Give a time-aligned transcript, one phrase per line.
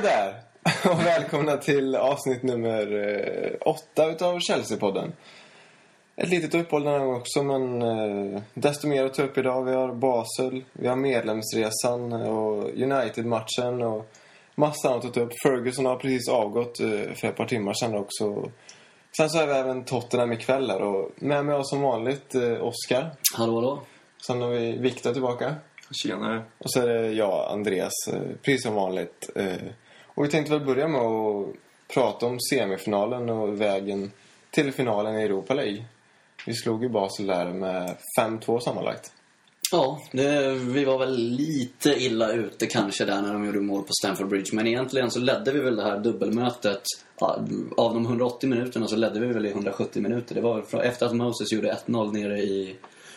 [0.00, 0.34] där!
[0.90, 5.12] Och välkomna till avsnitt nummer eh, åtta utav Chelsea-podden.
[6.16, 9.64] Ett litet uppehåll den här gången också, men eh, desto mer att ta upp idag.
[9.64, 14.10] Vi har Basel, vi har medlemsresan och United-matchen och
[14.54, 15.32] massa annat att ta upp.
[15.42, 18.50] Ferguson har precis avgått eh, för ett par timmar sedan också.
[19.16, 22.64] Sen så har vi även Tottenham ikväll här och med mig har som vanligt eh,
[22.64, 23.10] Oskar.
[23.36, 23.82] Hallå, hallå.
[24.26, 25.54] Sen har vi Viktor tillbaka.
[26.02, 26.42] Tjenare.
[26.58, 29.30] Och så är det jag, Andreas, eh, precis som vanligt.
[29.34, 29.54] Eh,
[30.18, 31.46] Och vi tänkte väl börja med att
[31.94, 34.10] prata om semifinalen och vägen
[34.50, 35.84] till finalen i Europa League.
[36.46, 39.12] Vi slog ju Basel där med 5-2 sammanlagt.
[39.72, 43.92] Ja, det, vi var väl lite illa ute kanske där när de gjorde mål på
[44.02, 44.50] Stamford Bridge.
[44.52, 46.82] Men egentligen så ledde vi väl det här dubbelmötet.
[47.76, 50.34] Av de 180 minuterna så ledde vi väl i 170 minuter.
[50.34, 52.76] Det var efter att Moses gjorde 1-0 nere i,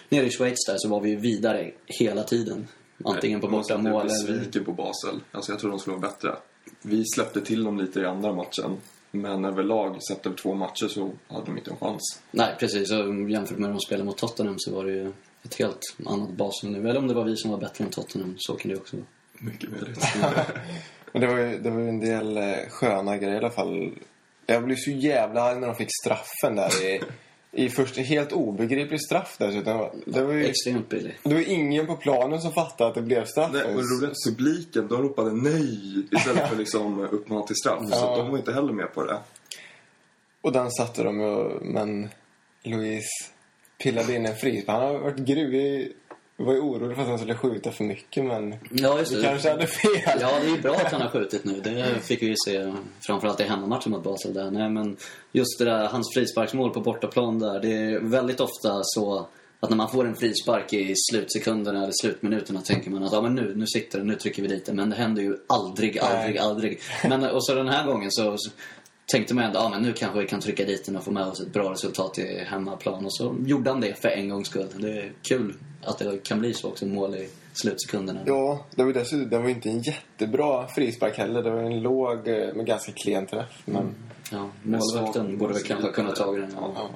[0.10, 2.68] nere i Schweiz där så var vi ju vidare hela tiden.
[3.04, 4.38] Antingen på säga att jag bortamål är eller...
[4.38, 5.20] besviken på Basel.
[5.32, 6.36] Alltså jag tror de skulle vara bättre.
[6.82, 8.78] Vi släppte till dem lite i andra matchen.
[9.12, 12.22] Men överlag, sett över två matcher, så hade de inte en chans.
[12.32, 12.92] Nej, precis.
[12.92, 16.30] Och jämfört med när de spelade mot Tottenham så var det ju ett helt annat
[16.30, 16.90] Basel nu.
[16.90, 18.36] Eller om det var vi som var bättre än Tottenham.
[18.38, 19.06] Så kan det också vara.
[19.34, 20.06] Mycket möjligt.
[21.12, 23.92] Men det var ju, det var ju en del eh, sköna grejer i alla fall.
[24.46, 27.02] Jag blev så jävla arg när de fick straffen där i,
[27.54, 29.90] i först helt obegriplig straff dessutom.
[30.06, 31.18] Det var ju, Extremt billig.
[31.24, 33.50] det var ingen på planen som fattade att det blev straff.
[33.54, 37.80] Nej, och det roliga, publiken, de ropade nej istället för liksom uppmana till straff.
[37.90, 38.12] Så Ja.
[38.12, 39.18] att de var inte heller med på det.
[40.42, 42.10] Och den satte de ju, men
[42.64, 43.08] Louise
[43.84, 44.78] pillade in en frispark.
[44.80, 45.94] Han har varit gruvig.
[46.42, 49.22] Jag var ju orolig för att han skulle skjuta för mycket, men Ja, just det.
[49.22, 50.18] kanske hade fel.
[50.22, 51.62] Ja, det är bra att han har skjutit nu.
[51.64, 52.74] Det fick vi ju se
[53.08, 54.52] framförallt i hemmamatchen mot Basel där.
[54.52, 54.98] Nej, men
[55.32, 57.60] just det där, hans frisparksmål på bortaplan där.
[57.60, 59.28] Det är väldigt ofta så
[59.60, 63.36] att när man får en frispark i slutsekunderna eller slutminuterna tänker man att ja, men
[63.36, 64.76] nu, nu sitter den, nu trycker vi dit den.
[64.76, 66.38] Men det händer ju aldrig, aldrig, Nej.
[66.40, 66.80] aldrig.
[67.10, 68.38] Men, och så den här gången så
[69.12, 71.42] tänkte man ändå, men nu kanske vi kan trycka dit den och få med oss
[71.42, 73.06] ett bra resultat i hemmaplan.
[73.06, 74.68] Och så gjorde han det för en gångs skull.
[74.78, 78.20] Det är kul att det kan bli så också, mål i slutsekunderna.
[78.26, 81.44] Ja, det var dessutom det var inte en jättebra frispark heller.
[81.44, 83.62] Det var en låg eh, med ganska klen träff.
[83.66, 83.96] Men
[84.32, 86.52] Ja, målvakten borde väl kanske kunna ta den.
[86.56, 86.72] Ja.
[86.76, 86.90] ja,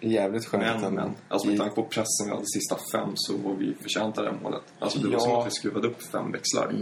[0.00, 0.82] jävligt skönt.
[0.82, 1.10] Men, men.
[1.28, 4.38] Alltså med tanke på pressen vi hade sista fem så var vi förtjänta det här
[4.42, 4.62] målet.
[4.78, 5.20] Alltså det var Ja.
[5.20, 6.72] som att vi skruvade upp fem växlar.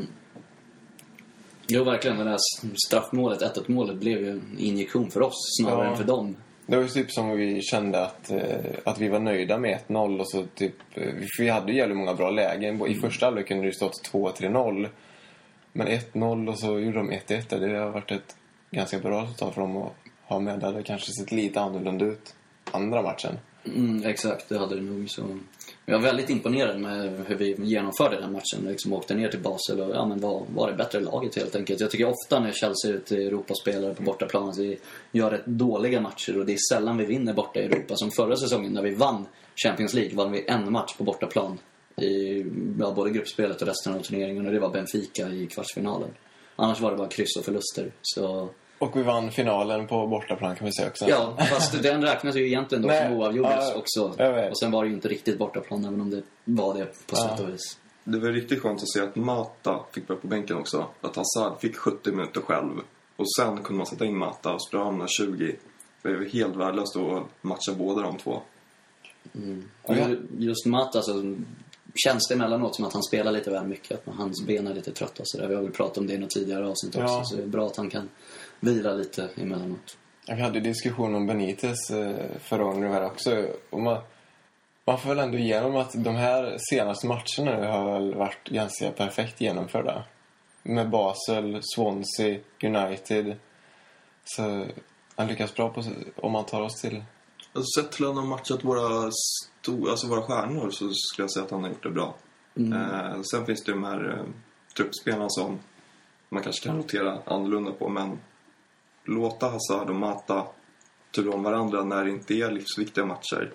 [1.67, 2.19] Jo, verkligen.
[2.19, 2.39] Det där
[2.87, 5.91] straffmålet, 1-1 målet, blev ju en injektion för oss snarare Ja.
[5.91, 6.37] än för dem.
[6.67, 8.41] Det var ju typ som vi kände att, eh,
[8.85, 10.75] att vi var nöjda med 1-0 och så typ...
[10.95, 11.09] Eh,
[11.39, 12.87] vi hade ju jävligt många bra lägen.
[12.87, 14.89] I första halvlek kunde det stått 2-3-0.
[15.73, 17.49] Men 1-0 och så gjorde de 1-1.
[17.49, 17.69] där.
[17.69, 18.37] Det har varit ett
[18.71, 19.93] ganska bra resultat för dem att
[20.25, 20.59] ha med.
[20.61, 22.35] Det hade kanske sett lite annorlunda ut
[22.71, 23.39] andra matchen.
[23.67, 25.11] Mm, exakt, det hade det nog.
[25.11, 25.23] Så.
[25.87, 28.69] Jag var väldigt imponerad med hur vi genomförde den matchen.
[28.69, 31.81] Liksom åkte ner till Basel och ja, men var, var det bättre laget helt enkelt.
[31.81, 34.79] Jag tycker ofta när Chelsea är ute i Europa spelar på bortaplan att vi
[35.13, 37.97] gör rätt dåliga matcher och det är sällan vi vinner borta i Europa.
[37.97, 41.59] Som förra säsongen när vi vann Champions League vann vi en match på bortaplan
[41.97, 42.45] i
[42.81, 46.11] ja, både gruppspelet och resten av turneringen och det var Benfica i kvartsfinalen.
[46.57, 47.93] Annars var det bara kryss och förluster.
[48.03, 48.49] Så
[48.79, 51.09] och vi vann finalen på bortaplan kan vi säga också.
[51.09, 54.05] Ja, fast den räknas ju egentligen då Nej, som oavgjordes ja, också.
[54.51, 57.41] Och sen var det ju inte riktigt bortaplan, även om det var det på sätt
[57.41, 57.79] och vis.
[58.05, 60.87] Det var riktigt skönt att se att Mata fick börja på bänken också.
[61.01, 62.81] Att Hazard fick 70 minuter själv.
[63.17, 65.57] Och sen kunde man sätta in Mata och spela om 20.
[66.03, 68.43] Det var helt värdelöst att matcha båda de två.
[69.83, 69.97] Och
[70.39, 71.13] just Mata, alltså,
[71.95, 74.09] känns det emellanåt som att han spelar lite väl mycket.
[74.09, 75.49] Att hans ben är lite trötta och sådär.
[75.49, 77.15] Vi har väl pratat om det i något tidigare avsnitt också.
[77.15, 77.25] Ja.
[77.25, 78.09] Så det är bra att han kan
[78.61, 79.97] vila lite emellanåt.
[80.27, 83.47] Vi hade ju diskussion om Benitez eh, förra gången här också.
[83.71, 84.01] Och man,
[84.85, 88.91] man får väl ändå igenom att de här senaste matcherna nu har väl varit ganska
[88.91, 90.05] perfekt genomförda.
[90.63, 93.37] Med Basel, Swansea, United.
[94.25, 94.67] Så
[95.17, 95.83] han lyckas bra på,
[96.17, 97.05] om man tar oss till...
[97.53, 99.11] Alltså sett till att han har matchat våra,
[99.67, 102.15] sto- alltså våra stjärnor så skulle jag säga att han har gjort det bra.
[102.57, 104.25] Eh, sen finns det de här eh,
[104.77, 105.59] truppspelarna som
[106.29, 107.89] man kanske kan notera annorlunda på.
[107.89, 108.19] Men
[109.05, 110.47] låta Hazard och Mata
[111.15, 113.53] tulla om varandra när det inte är livsviktiga matcher.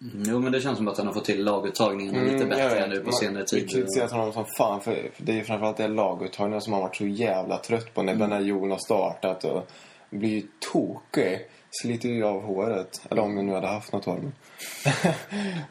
[0.00, 2.70] Mm, Jo, men det känns som att han har fått till laguttagningarna lite Mm, jag
[2.70, 3.62] bättre nu på Man- senare tid.
[3.62, 6.82] Vi kritiserat honom som fan för, för det är ju framförallt det laguttagningen som han
[6.82, 9.70] varit så jävla trött på när, när Jon har startat och
[10.10, 10.42] blir ju
[10.72, 11.38] tokig.
[11.82, 13.06] Sliter ju av håret.
[13.10, 14.20] Eller om vi nu hade haft något hår.
[14.20, 14.32] Men,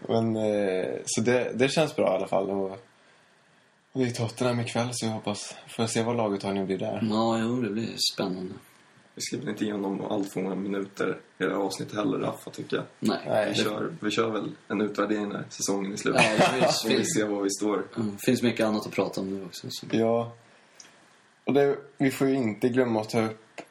[0.33, 2.49] men eh, så det, det känns bra i alla fall.
[2.49, 2.71] Och,
[3.91, 7.07] och det är Tottenham ikväll så jag hoppas, får jag se vad laguttagningen blir där.
[7.09, 8.53] Ja, jo, det blir spännande.
[9.31, 12.77] Vi väl inte igenom allt för många minuter i det här avsnittet heller, Raffa, tycker
[12.77, 12.85] jag.
[12.99, 13.17] Nej.
[13.27, 16.15] Nej, Vi det- kör, vi kör väl en utvärdering när säsongen är slut.
[16.17, 17.83] Ja, det Får vi finns, se var vi står.
[17.95, 19.67] mm, finns mycket annat att prata om nu också.
[19.69, 19.85] Så.
[19.91, 20.31] Ja.
[21.43, 23.61] Och det, vi får ju inte glömma att ta upp...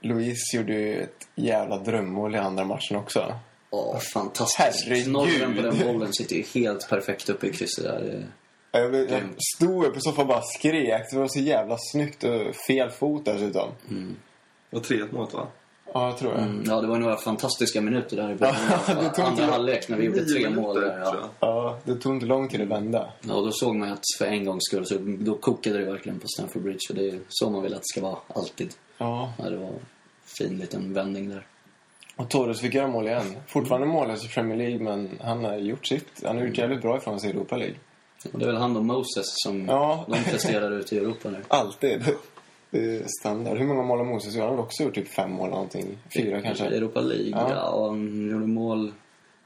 [0.00, 3.34] Louise gjorde ju ett jävla drömmål i andra matchen också.
[3.70, 4.58] Åh, fantastiskt.
[4.58, 5.04] Herregud.
[5.04, 8.26] Knorren på den bollen sitter ju helt perfekt uppe i krysset där.
[8.70, 9.22] Jag, jag
[9.56, 11.02] stod upp i soffan och bara skrek.
[11.10, 13.70] Det var så jävla snyggt och fel fot dessutom.
[14.70, 15.46] Det var 3-1 målet va?
[15.92, 16.38] Ja, jag tror det.
[16.40, 18.56] Mm, ja, det var några fantastiska minuter där i början
[18.88, 20.98] Ja, det av tog andra halvlek när vi gjorde tre mål där.
[21.04, 21.16] Ja.
[21.40, 23.08] Ja, det tog inte lång tid att vända.
[23.20, 26.20] Ja, och då såg man att för en gångs skull så då kokade det verkligen
[26.20, 26.78] på Stamford Bridge.
[26.90, 28.74] Och det är så man vill att det ska vara, alltid.
[28.98, 29.32] Ja.
[29.38, 29.72] Ja, det var en
[30.38, 31.46] fin liten vändning där.
[32.16, 33.36] Och Torres fick göra mål igen.
[33.46, 36.08] Fortfarande mållös i Premier League, men han har gjort sitt.
[36.24, 37.76] Han har gjort jävligt bra ifrån sig i Europa League.
[38.32, 40.04] Och det är väl han och Moses som Ja.
[40.08, 41.38] de presterar ute i Europa nu.
[41.48, 42.04] Alltid.
[42.70, 43.58] Är standard.
[43.58, 44.44] Hur många mål har Moses gjort?
[44.44, 45.98] Han har också gjort typ fem mål eller någonting.
[46.16, 46.64] Fyra kanske.
[46.64, 47.50] Europa League, Ja.
[47.50, 47.70] ja.
[47.70, 48.92] och han gjorde mål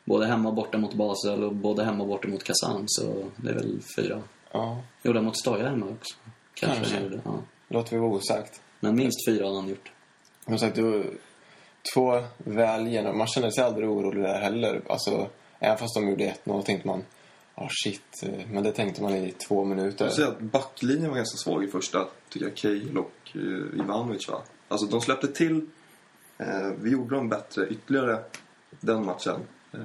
[0.05, 2.85] både hemma och borta mot Basel och både hemma och borta mot Kazan.
[2.87, 4.23] Så det är väl fyra.
[4.53, 6.15] Ja, Gjorde han mot Stoja hemma också?
[6.55, 6.95] Kanske, Kanske.
[6.95, 7.21] han gjorde.
[7.25, 7.39] Ja.
[7.69, 8.61] låter vi vara osagt.
[8.81, 9.93] Men minst fyra har han gjort.
[10.45, 11.05] Som sagt, var
[11.95, 13.19] två väl genom...
[13.19, 14.83] Man kände sig aldrig orolig där heller.
[14.89, 15.29] Alltså,
[15.59, 17.05] även fast de gjorde 1-0 tänkte man...
[17.55, 18.25] Ja, shit.
[18.51, 20.05] Men det tänkte man i två minuter.
[20.05, 22.57] Jag säger att backlinjen var ganska svag i första, tycker jag.
[22.57, 24.43] Cahill och uh, Ivanovic va?
[24.69, 25.67] Alltså de släppte till.
[26.39, 28.25] Eh, vi gjorde dem bättre ytterligare
[28.81, 29.41] den matchen.
[29.73, 29.81] Eh,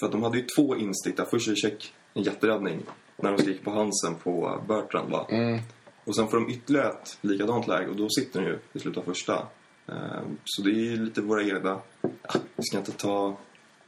[0.00, 1.24] för att de hade ju två instick där.
[1.24, 2.82] Först är check en jätteräddning
[3.16, 5.26] när de skriker på Hansen på Bertrand va?
[5.28, 5.60] Mm.
[6.04, 8.98] Och sen får de ytterligare ett likadant läge och då sitter den ju i slutet
[8.98, 9.46] av första.
[9.88, 11.80] Eh, Så det är ju lite våra egna...
[12.02, 13.36] Ja, vi ska inte ta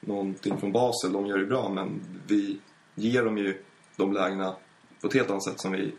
[0.00, 2.58] någonting från Basel, de gör det bra men vi
[2.94, 3.62] ger dem ju
[3.96, 4.56] de lägena
[5.00, 5.94] på ett helt annat sätt som vi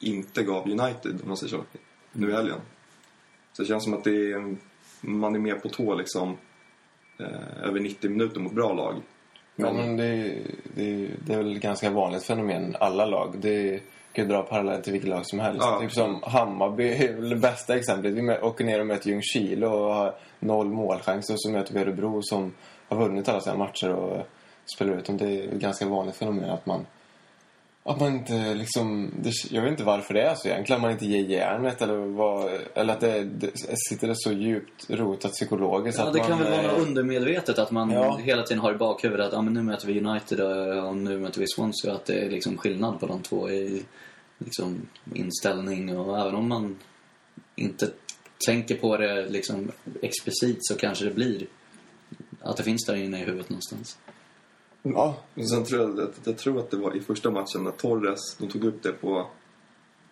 [0.00, 1.64] inte gav United, om man säger så,
[2.12, 2.60] nu i helgen.
[3.52, 4.56] Så det känns som att det är,
[5.00, 6.36] man är mer på tå liksom
[7.18, 8.94] eh, över 90 minuter mot bra lag.
[9.56, 10.38] Ja, men det,
[10.74, 12.76] det, det är väl ett ganska vanligt fenomen.
[12.80, 13.34] Alla lag.
[13.38, 13.80] Det
[14.12, 15.60] kan ju dra parallell till vilket lag som helst.
[15.60, 15.80] Ja.
[15.80, 18.14] Typ som Hammarby är väl det bästa exemplet.
[18.14, 21.34] Vi åker ner och möter Ljungskile och har noll målchanser.
[21.34, 22.52] Och så möter vi Örebro som
[22.88, 24.26] har vunnit alla sina matcher och
[24.74, 25.16] spelar ut dem.
[25.16, 26.86] Det är ett ganska vanligt fenomen att man
[27.88, 29.10] att man inte liksom...
[29.50, 30.76] Jag vet inte varför det är så egentligen.
[30.76, 32.50] Att man inte ger järnet eller vad...
[32.74, 33.50] Eller att det, det
[33.88, 36.28] sitter det så djupt rotat psykologiskt Ja, att det man...
[36.28, 38.16] kan väl vara eh, undermedvetet att man Ja.
[38.16, 41.18] hela tiden har i bakhuvudet att ah, men nu möter vi United och, och nu
[41.18, 41.94] möter vi Swansea.
[41.94, 43.82] Att det är liksom skillnad på de två i
[44.38, 46.78] liksom, inställning och även om man
[47.56, 47.90] inte
[48.46, 49.72] tänker på det liksom
[50.02, 51.46] explicit så kanske det blir
[52.40, 53.98] att det finns där inne i huvudet någonstans.
[54.94, 57.70] Ja, Och sen tror jag, jag, jag tror att det var i första matchen när
[57.70, 59.26] Torres, de tog upp det på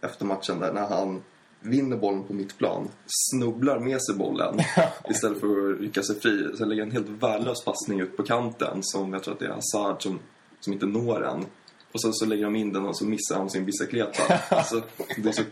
[0.01, 1.23] efter matchen där när han
[1.61, 4.61] vinner bollen på mittplan, snubblar med sig bollen
[5.09, 6.57] istället för att rycka sig fri.
[6.59, 9.51] Sen lägger en helt värdelös passning ut på kanten som jag tror att det är
[9.51, 10.19] Hazard som,
[10.61, 11.47] som inte når den.
[11.93, 14.23] Och sen så lägger de in den och så missar han sin bicicleta.
[14.57, 14.83] Alltså,
[15.17, 15.43] det, är så,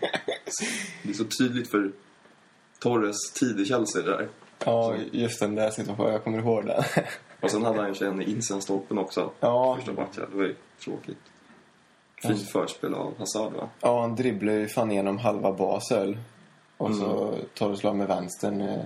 [1.03, 1.93] det är så tydligt för
[2.79, 4.29] Torres tid i Chelsea där.
[4.65, 6.13] ja, just den där situationen.
[6.13, 6.83] Jag kommer ihåg den.
[7.43, 9.31] Och sen hade han ju en i insidan också.
[9.41, 9.77] Ja.
[9.77, 10.27] Första matchen.
[10.31, 11.19] Det var ju tråkigt.
[12.23, 13.69] Fint förspel av Hazard va?
[13.81, 16.19] Ja, han dribblar ju fan igenom halva Basel.
[16.77, 17.41] Och så Mm.
[17.55, 18.61] tar du slag med vänstern.
[18.61, 18.81] eh,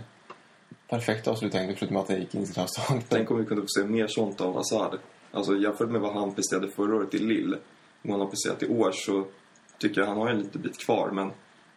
[0.88, 3.02] Perfekt avslutning, förutom att det gick in stolpen.
[3.08, 4.98] Tänk om vi kunde få se mer sånt av Hazard.
[5.32, 7.56] Alltså jämfört med vad han presterade förra året i Lille
[8.02, 9.24] och han har presterat i år så
[9.78, 11.10] tycker jag han har en liten bit kvar.
[11.12, 11.30] Men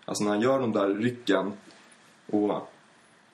[0.05, 1.53] alltså när han gör de där rycken
[2.31, 2.67] och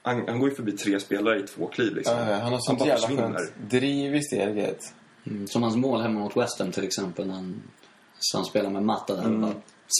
[0.06, 2.18] han, han går ju förbi tre spelare i två kliv liksom.
[2.18, 3.38] Ja, han har sånt bara jävla skönt
[3.70, 4.80] driv i steget.
[5.28, 7.62] Mm, som hans mål hemma mot West Ham till exempel när han,
[8.20, 9.52] så han spelar med matta där och bara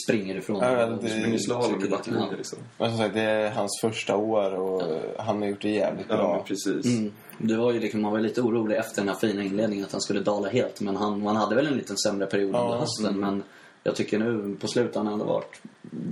[0.04, 0.62] springer ifrån.
[0.62, 0.78] Mm.
[0.80, 2.36] Ja, och det- Springer slalom i backlinjen ja.
[2.36, 2.58] liksom.
[2.78, 4.82] Men som sagt, det är hans första år och
[5.18, 6.44] han har gjort det jävligt Ja, bra.
[6.48, 6.86] precis.
[6.86, 7.12] Mm.
[7.38, 10.00] Det var ju liksom, man var lite orolig efter den här fina inledningen att han
[10.00, 10.80] skulle dala helt.
[10.80, 12.64] Men han, man hade väl en liten sämre period Ja.
[12.64, 13.20] under hösten.
[13.20, 13.42] Men
[13.86, 15.60] jag tycker nu på slutet har han ändå varit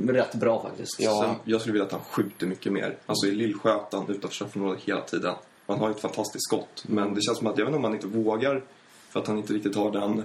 [0.09, 0.97] rätt bra faktiskt.
[0.99, 1.23] Ja.
[1.23, 2.97] Sen, jag skulle vilja att han skjuter mycket mer.
[3.07, 5.35] Alltså i Lill sköt han utanför straffområdet hela tiden.
[5.66, 6.85] Man har ju ett fantastiskt skott.
[6.87, 8.62] Men det känns som att, jag vet inte om han inte vågar
[9.09, 10.25] för att han inte riktigt har den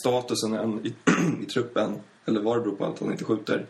[0.00, 0.94] statusen än i,
[1.42, 2.00] i truppen.
[2.26, 3.66] Eller vad det beror på att han inte skjuter.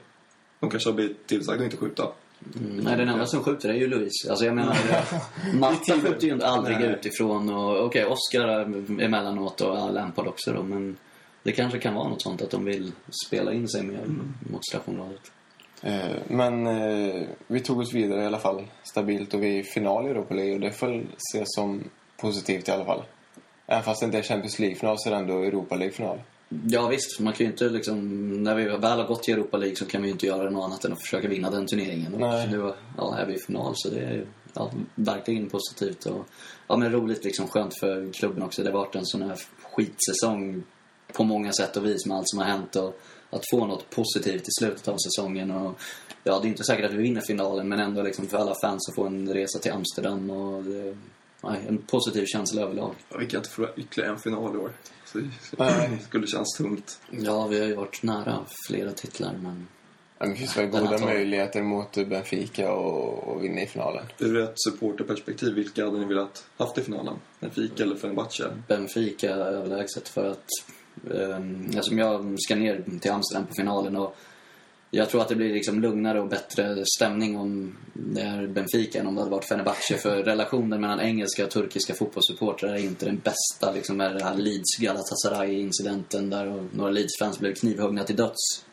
[0.60, 2.08] De kanske har blivit tillsagda att inte skjuta.
[2.56, 2.76] Mm.
[2.76, 4.30] Nej, den enda som skjuter är ju Louise.
[4.30, 4.76] Alltså jag menar,
[5.54, 6.88] Matta skjuter ju inte aldrig Nej.
[6.88, 7.54] utifrån.
[7.54, 8.48] Och Okej, Oscar
[9.00, 10.62] emellanåt och Lampard också då.
[10.62, 10.96] Men
[11.42, 12.92] det kanske kan vara något sånt att de vill
[13.26, 14.04] spela in sig mer
[14.50, 15.32] mot straffområdet.
[15.82, 19.62] Eh, Men eh, vi tog oss vidare i alla fall stabilt och vi är i
[19.62, 21.84] final i Europa League och det får ses som
[22.16, 23.02] positivt i alla fall.
[23.66, 26.20] Även fast det inte är Champions League-final så är det ändå Europa League-final.
[26.68, 29.76] Ja visst, man kan ju inte liksom, när vi väl har gått till Europa League
[29.76, 32.14] så kan vi ju inte göra något annat än att försöka vinna den turneringen.
[32.18, 32.44] Nej.
[32.44, 36.26] Och nu ja, är vi i final så det är ju ja, verkligen positivt och
[36.68, 38.62] ja, men roligt liksom, skönt för klubben också.
[38.62, 39.38] Det har varit en sån här
[39.72, 40.62] skitsäsong
[41.12, 42.76] på många sätt och vis med allt som har hänt.
[42.76, 43.00] Och
[43.30, 45.50] att få något positivt i slutet av säsongen.
[45.50, 45.80] Och,
[46.24, 48.88] ja, det är inte säkert att vi vinner finalen, men ändå liksom för alla fans
[48.88, 50.30] att få en resa till Amsterdam.
[50.30, 50.96] Och det,
[51.42, 52.94] nej, en positiv känsla överlag.
[53.08, 54.72] Ja, vi kan inte förlora ytterligare en final i år.
[55.04, 55.98] Så det Nej.
[56.08, 57.00] skulle kännas tungt.
[57.10, 58.38] Ja, vi har ju varit nära
[58.68, 59.66] flera titlar, men
[60.22, 64.04] Ja, Det finns väl goda möjligheter mot Benfica och, och vinna i finalen.
[64.18, 67.14] Ur ett supporterperspektiv, vilka hade ni velat haft i finalen?
[67.40, 68.50] Benfica eller Fenerbahce?
[68.68, 70.44] Benfica överlägset för att
[71.04, 71.84] um, jag
[72.38, 74.16] ska ner till Amsterdam på finalen och
[74.90, 79.06] jag tror att det blir liksom lugnare och bättre stämning om det är Benfica än
[79.06, 79.96] om det hade varit Fenerbahce.
[79.98, 83.72] För relationen mellan engelska och turkiska fotbollssupportrar är inte den bästa.
[83.74, 88.64] Liksom med det här Leeds Galatasaray-incidenten där och några Leeds-fans blev knivhuggna till döds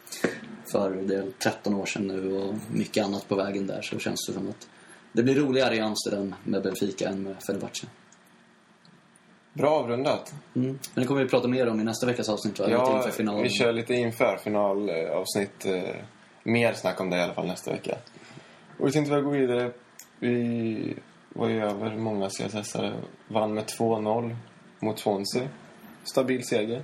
[0.71, 4.27] för det är 13 år sedan nu och mycket annat på vägen där så känns
[4.27, 4.67] det som att
[5.11, 7.87] det blir roligare i Amsterdam med Benfica än med Fenerbahce.
[9.53, 10.33] Bra avrundat.
[10.55, 10.67] Mm.
[10.67, 12.65] Men det kommer vi prata mer om i nästa veckas avsnitt va?
[12.69, 13.11] Ja,
[13.43, 15.65] vi kör lite inför finalavsnitt.
[15.65, 15.95] Eh,
[16.43, 17.97] mer snack om det i alla fall nästa vecka.
[18.79, 19.71] Och vi tänkte väl gå vidare.
[20.19, 20.95] Vi
[21.29, 23.01] var ju över många CSS-are.
[23.27, 24.35] Vann med 2-0
[24.79, 25.47] mot Swansea.
[26.03, 26.83] Stabil seger.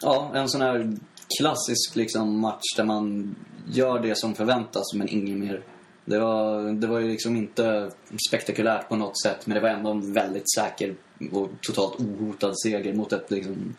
[0.00, 0.92] Ja, en sån här
[1.38, 3.34] klassisk liksom, match där man
[3.66, 5.62] gör det som förväntas men inget mer.
[6.08, 7.90] Det var, det var ju liksom inte
[8.28, 10.94] spektakulärt på något sätt men det var ändå en väldigt säker
[11.32, 13.76] och totalt ohotad seger mot ett liksom,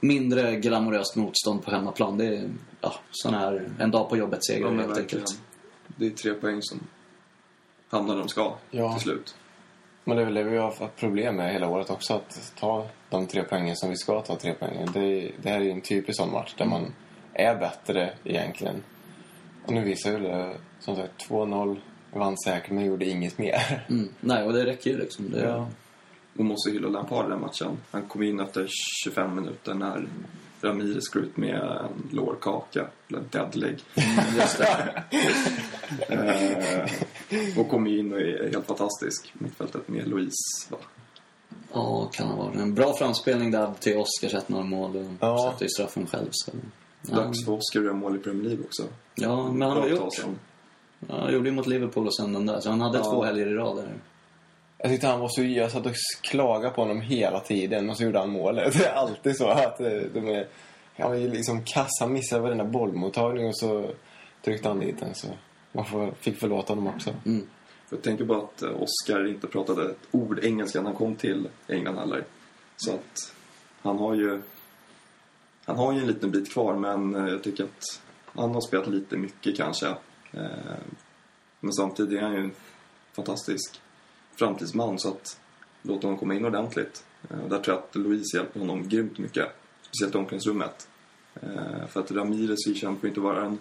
[0.00, 2.18] mindre glamoröst motstånd på hemmaplan.
[2.18, 2.48] Det är
[2.80, 5.02] ja, sån här en dag på jobbet-seger Ja, helt verkligen.
[5.02, 5.40] enkelt.
[5.86, 6.80] Det är tre poäng som
[7.88, 8.92] hamnar där de ska Ja.
[8.92, 9.36] till slut.
[10.04, 12.14] Men det är väl det vi har haft problem med hela året också.
[12.14, 14.88] Att ta de tre poängen som vi ska ta tre poängen.
[14.92, 16.94] Det, det här är ju en typisk sån match där man
[17.32, 18.82] är bättre egentligen.
[19.68, 20.56] Och nu visar ju det.
[20.80, 21.76] Som sagt, 2-0.
[22.12, 23.86] Vann säkert men gjorde inget mer.
[23.88, 24.08] Mm.
[24.20, 25.30] Nej, och det räcker ju liksom.
[25.30, 25.68] Det, Ja.
[26.32, 27.78] Man måste hylla Lampard i den matchen.
[27.90, 28.66] Han kom in efter
[29.04, 30.08] 25 minuter när
[30.60, 33.78] Ramirez går ut med en lårkaka, eller deadleg.
[34.36, 35.02] Just det.
[36.08, 36.90] eh,
[37.60, 39.32] och kom in och är helt fantastisk.
[39.32, 40.70] Mittfältet med Louise.
[40.70, 40.76] Va?
[41.72, 45.38] Ja, kan ha varit en bra framspelning där till Oscars 1-0 mål och Ja.
[45.38, 46.28] satte ju straffen själv.
[46.30, 46.52] Så.
[47.02, 48.82] Dags för Oscar att göra mål i Premier League också.
[49.14, 50.14] ja, men han har gjort.
[51.08, 52.60] Ja, han gjorde ju mot Liverpool och sen den där.
[52.60, 53.04] Så han hade Ja.
[53.04, 53.88] två helger i rad där.
[54.78, 55.42] Jag tyckte han var så...
[55.42, 58.72] Jag satt och klagade på honom hela tiden och så gjorde han målet.
[58.78, 60.46] Det är alltid så att eh, de är...
[60.98, 61.90] Han var ju liksom kass.
[62.00, 63.90] Han missade varenda bollmottagning och så
[64.44, 65.14] tryckte han dit den.
[65.14, 65.26] Så
[65.72, 67.10] man får, fick förlåta honom också.
[67.26, 67.46] Mm.
[67.90, 71.48] Jag tänker bara att eh, Oscar inte pratade ett ord engelska när han kom till
[71.68, 72.24] England heller.
[72.76, 73.32] Så att
[73.82, 74.42] han har ju...
[75.68, 78.00] Han har ju en liten bit kvar men eh, jag tycker att
[78.34, 79.86] han har spelat lite mycket kanske.
[80.32, 80.42] Eh,
[81.60, 82.52] Men samtidigt är han ju en
[83.16, 83.80] fantastisk
[84.36, 85.40] framtidsman så att
[85.82, 87.04] låta honom komma in ordentligt.
[87.30, 89.46] Eh, där tror jag att Louise hjälper honom grymt mycket.
[89.82, 90.88] Speciellt i omklädningsrummet.
[91.88, 93.58] För att Ramirez är känd för inte vara den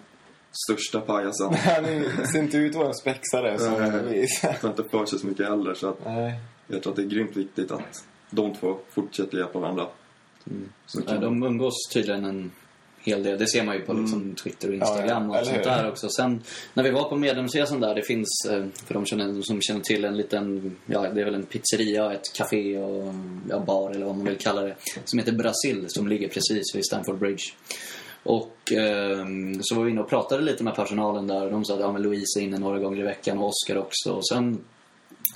[0.66, 1.54] största pajasen.
[1.54, 3.74] Han ser inte ut att vara en spexare som.
[3.74, 4.56] Louise.
[4.62, 5.74] Han inte för sig så mycket heller.
[5.74, 6.40] Så att Nej.
[6.68, 9.88] jag tror att det är grymt viktigt att de två fortsätter hjälpa varandra.
[10.96, 12.52] Nej, kan de umgås tydligen en
[13.08, 13.38] hel del.
[13.38, 15.90] Det ser man ju på liksom, Twitter och Instagram Ja, och ja, eller sånt där
[15.90, 16.10] också.
[16.10, 16.42] Sen
[16.74, 20.06] när vi var på medlemsresan där, det finns, eh, för de känner, som känner till,
[20.06, 23.14] en liten, ja det är väl en pizzeria, ett café och
[23.50, 24.76] ja, bar eller vad man vill kalla det.
[25.06, 27.44] Som heter Brasil, som ligger precis vid Stamford Bridge.
[28.24, 29.26] Och eh,
[29.62, 31.92] så var vi inne och pratade lite med personalen där och de sa att ja,
[31.92, 34.12] men Louise är inne några gånger i veckan och Oscar också.
[34.12, 34.64] Och sen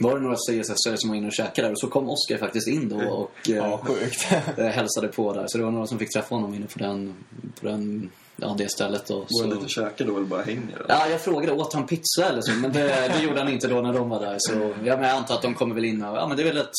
[0.01, 2.67] var det några CSS som var inne och käkade där och så kom Oscar faktiskt
[2.67, 3.81] in då och eh, Ja,
[4.57, 5.45] eh, hälsade på där.
[5.47, 7.13] Så det var några som fick träffa honom inne på, den,
[7.59, 9.07] på den, ja, det stället.
[9.07, 9.25] Då.
[9.41, 10.75] Han dit och käkar då eller bara hänger?
[10.75, 10.85] Eller?
[10.87, 12.51] ja, jag frågade, åt han pizza eller så?
[12.51, 14.35] Men det, det gjorde han inte då när de var där.
[14.39, 14.53] Så
[14.83, 16.57] ja, men jag antar att de kommer väl in och, ja men det är väl
[16.57, 16.71] ett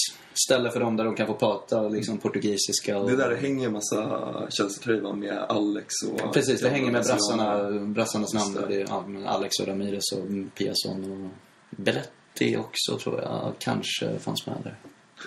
[0.47, 2.99] ställe för dem där de kan få prata liksom, portugisiska.
[2.99, 6.35] Och, Det där det hänger en massa Chelsea-tröjor med Alex och...
[6.35, 8.55] Precis, det hänger med brassarna, brassarnas namn.
[8.55, 8.67] Det.
[8.69, 11.31] Det är ja, Alex och Ramirez och Piasson och
[11.77, 12.22] Belletti
[12.59, 14.77] också tror jag kanske fanns med där.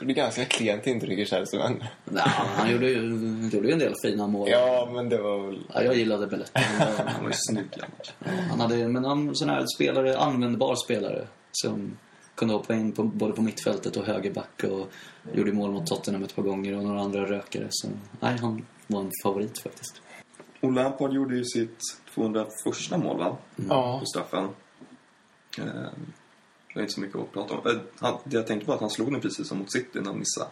[0.02, 1.84] Det är ganska klent intryck i Chelsea, men...
[2.06, 2.96] Nej, han gjorde ju,
[3.54, 4.50] gjorde ju en del fina mål.
[4.50, 5.60] Ja, men det var väl...
[5.74, 6.52] Ja, jag gillade Belletti.
[6.64, 8.36] Han var- Han var ju snygg annars.
[8.50, 11.98] Han hade, men han sån här spelare, användbar spelare som
[12.36, 14.92] kunde hoppa in på, både på mittfältet och högerback och
[15.34, 17.68] gjorde mål mot Tottenham ett par gånger och några andra rökare.
[17.70, 17.88] Så
[18.20, 20.02] nej, han var en favorit faktiskt.
[20.62, 21.80] Och Lampard gjorde ju sitt
[22.16, 22.48] 201
[22.98, 23.38] mål va?
[23.70, 24.00] Ja.
[24.00, 24.48] På straffen.
[25.58, 25.64] Eh,
[26.76, 27.80] Det är inte så mycket att prata om.
[28.00, 30.20] Han, det jag tänkte på att han slog den precis som mot City när han
[30.20, 30.50] missade.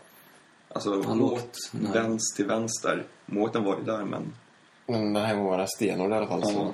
[0.70, 3.04] Alltså Han åt vänster till vänster.
[3.26, 4.34] Måten var ju där men
[4.88, 6.44] Men den här gången var den stenhård i alla fall.
[6.44, 6.52] Så.
[6.52, 6.74] Ja.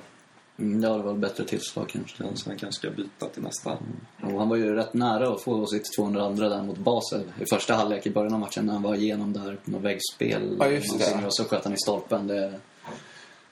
[0.64, 2.16] Mm, Ja, det var ett bättre tillslag kanske.
[2.16, 3.78] Så han kanske ska byta till nästa.
[4.22, 7.74] Och han var ju rätt nära att få sitt 202 där mot Basel i första
[7.74, 10.56] halvlek i början av matchen när han var igenom där på något väggspel.
[10.60, 11.26] Ja, just det.
[11.26, 12.26] Och så sköt han i stolpen.
[12.26, 12.60] Det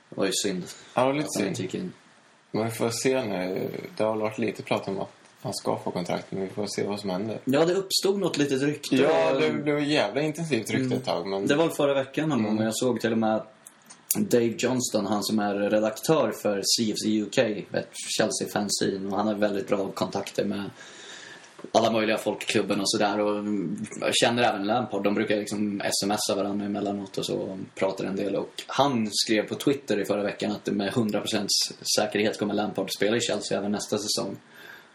[0.09, 0.65] var ju synd.
[0.95, 1.93] Ja, det var lite synd.
[2.51, 3.71] Men vi får se nu.
[3.97, 5.11] Det har varit lite prat om att
[5.43, 7.41] han ska få kontrakt, men vi får se vad som händer.
[7.45, 8.97] Ja, det uppstod något litet rykte.
[8.97, 11.47] Ja, det blev jävla intensivt rykte ett tag, men...
[11.47, 13.43] Det var förra veckan någon gång och jag såg till och med
[14.17, 17.39] Dave Johnston, han som är redaktör för CFC UK,
[17.73, 19.11] ett Chelsea-fanzine.
[19.11, 20.71] Och han har väldigt bra kontakter med
[21.73, 23.21] alla möjliga folk i klubben och sådär.
[23.21, 23.45] Och
[24.13, 25.05] känner även Lampard.
[25.05, 28.37] De brukar liksom smsa varandra emellanåt och så och pratar en del.
[28.37, 31.47] Och han skrev på Twitter i förra veckan att med 100%
[31.97, 34.37] säkerhet kommer Lampard spela i Chelsea även nästa säsong.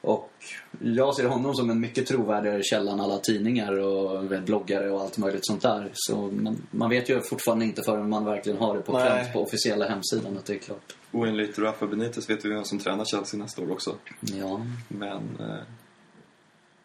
[0.04, 0.32] Och
[0.80, 5.18] jag ser honom som en mycket trovärdigare källa än alla tidningar och bloggare och allt
[5.18, 5.92] möjligt sånt där.
[5.94, 9.44] Så man, man vet ju fortfarande inte förrän man verkligen har det på pränt på
[9.44, 10.96] officiella hemsidan att det är klart.
[11.12, 13.96] Och enligt Rafa Benitez vet vi vem som tränar Chelsea nästa år också.
[14.20, 15.64] Ja, Men eh,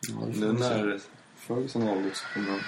[0.09, 0.99] ja nu när
[1.37, 2.61] Ferguson har avgått så kommer han...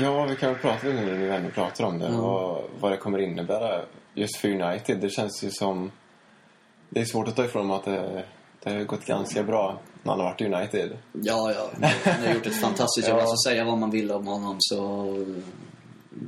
[0.00, 2.08] Ja, vi kan väl prata nu när vi ändå pratar om det.
[2.08, 3.82] Vad, vad det kommer innebära
[4.14, 5.00] just för United.
[5.00, 5.90] Det känns ju som...
[6.90, 8.24] Det är svårt att ta ifrån att det,
[8.62, 10.98] det har gått ganska bra när han har varit i United.
[11.12, 11.88] Ja, ja.
[12.04, 13.18] Han har gjort ett fantastiskt jobb.
[13.18, 13.22] Ja.
[13.22, 15.14] Alltså säga vad man vill om honom så...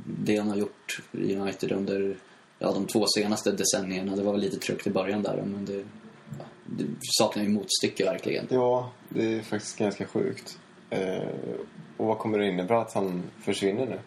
[0.05, 2.15] Det han har gjort i United under
[2.59, 4.15] ja, de två senaste decennierna.
[4.15, 5.77] Det var väl lite trögt i början där men det,
[6.39, 8.47] ja, det saknar ju motstycke verkligen.
[8.49, 10.57] Ja, det är faktiskt ganska sjukt.
[10.91, 11.29] Eh,
[11.97, 13.99] och vad kommer det innebära att han försvinner nu?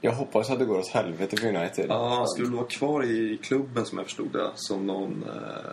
[0.00, 1.86] Jag hoppas att det går åt helvete för United.
[1.88, 4.50] Ja, han skulle vara kvar i klubben som jag förstod det.
[4.54, 5.24] Som någon...
[5.28, 5.72] Eh,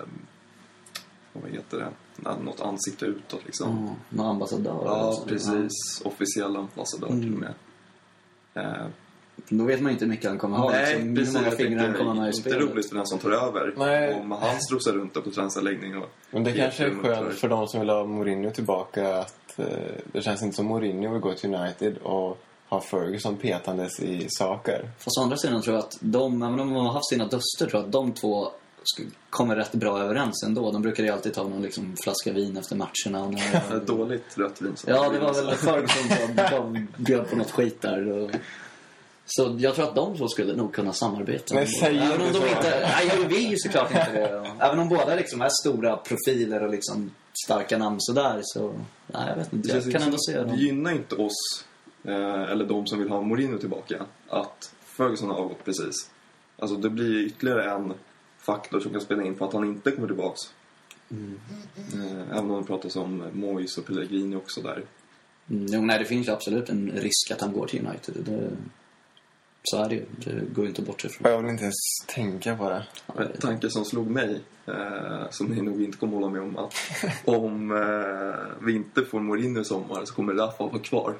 [1.33, 1.87] vad heter det?
[2.15, 3.77] Nå- Något ansikte utåt liksom.
[3.77, 4.81] Mm, någon ambassadör.
[4.85, 5.25] Ja, så.
[5.25, 6.01] precis.
[6.05, 7.53] Officiell ambassadör till och med.
[8.53, 8.85] Eh,
[9.49, 10.71] Då vet man inte hur mycket han kommer ha.
[10.71, 11.35] nej, liksom, precis.
[11.35, 12.71] Hur många fingrar han kommer ha i tänkte, inte spelet.
[12.71, 13.73] roligt för den som tar över.
[13.77, 14.13] Nej.
[14.13, 16.09] Om han strosar runt på träningsanläggning och...
[16.31, 19.65] Men det kanske är skönt för de som vill ha Mourinho tillbaka att eh,
[20.13, 22.37] det känns inte som Mourinho vill gå till United och
[22.69, 24.89] ha Ferguson petandes i saker.
[24.97, 27.65] Fast å andra sidan tror jag att de, även om de har haft sina duster,
[27.65, 28.51] tror jag att de två
[29.29, 30.71] kommer rätt bra överens ändå.
[30.71, 33.29] De brukar ju alltid ta någon liksom flaska vin efter matcherna.
[33.29, 34.75] När, Dåligt rött vin.
[34.87, 38.11] ja, det var väl Ferguson som som bjöd på något skit där.
[38.11, 38.31] Och,
[39.25, 41.55] så jag tror att de två skulle nog kunna samarbeta.
[41.55, 42.79] Men säg Även om de inte...
[42.81, 44.51] Nej, jag vill ju såklart inte det.
[44.65, 47.11] Även om båda liksom är stora profiler och liksom
[47.45, 48.73] starka namn sådär så...
[49.07, 49.67] Nej, jag vet inte.
[49.67, 50.55] Det Jag kan ändå se Det dem.
[50.55, 51.65] gynnar inte oss,
[52.03, 56.09] eh, eller de som vill ha Mourinho tillbaka, att Ferguson har avgått precis.
[56.59, 57.93] Alltså det blir ytterligare en
[58.37, 60.41] faktor som kan spela in på att han inte kommer tillbaks.
[61.11, 61.39] Mm.
[61.93, 64.83] Eh, även om det pratas om Moyes och Pellegrini också där.
[65.49, 68.15] Mm, jo, nej, det finns ju absolut en risk att han går till United.
[68.25, 68.49] Det,
[69.65, 70.05] så är det ju.
[70.17, 71.31] Det går ju inte att bortse från.
[71.31, 71.75] Jag vill inte ens
[72.07, 72.85] tänka på det.
[73.17, 76.73] En tanke som slog mig, eh, som ni nog inte kommer hålla med om, att
[77.25, 81.13] om eh, vi inte får Mourinho i sommar så kommer Rafa vara kvar.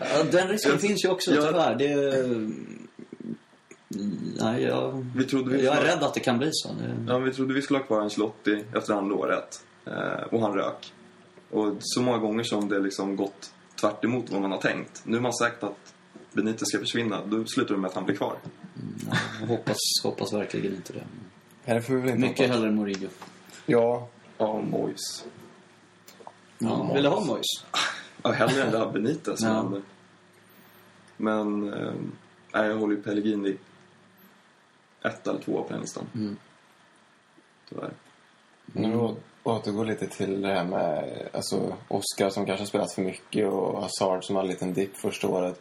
[0.00, 1.74] Ja, den risken Jag- finns ju också, jag- tyvärr.
[1.74, 2.38] Det...
[4.40, 5.06] Nej, jag...
[5.16, 6.68] Vi trodde vi jag är skulle- rädd att det kan bli så.
[6.68, 7.12] Det...
[7.12, 9.60] Ja, vi trodde vi skulle ha kvar Ancelotti efter andra året.
[9.86, 10.92] Eh, och han rök.
[11.50, 15.02] Och så många gånger som det liksom gått tvärt emot vad man har tänkt.
[15.04, 15.94] Nu har man sagt att
[16.32, 17.24] Benitez ska försvinna.
[17.26, 18.36] Då slutar det med att han blir kvar.
[19.10, 21.04] Ja, jag hoppas, hoppas verkligen inte det.
[21.64, 22.56] Nej, det får vi väl inte Mycket hoppas.
[22.56, 23.08] hellre Mourinho.
[23.66, 25.24] Ja, Ja, Moyes.
[26.58, 27.46] Ja, vill du ha Moyes?
[28.22, 29.40] Ja, hellre än det här Benitez.
[29.42, 29.62] Ja.
[29.62, 29.82] Men,
[31.16, 31.60] men
[32.54, 33.56] nej, jag håller ju Pellegrini
[35.02, 36.04] ett eller två på den listan.
[36.14, 36.36] Mm.
[37.68, 37.90] Tyvärr.
[38.66, 43.48] nu å- återgår lite till det här med alltså, Oscar som kanske spelat för mycket
[43.52, 45.60] och Hazard som har en liten dipp första året.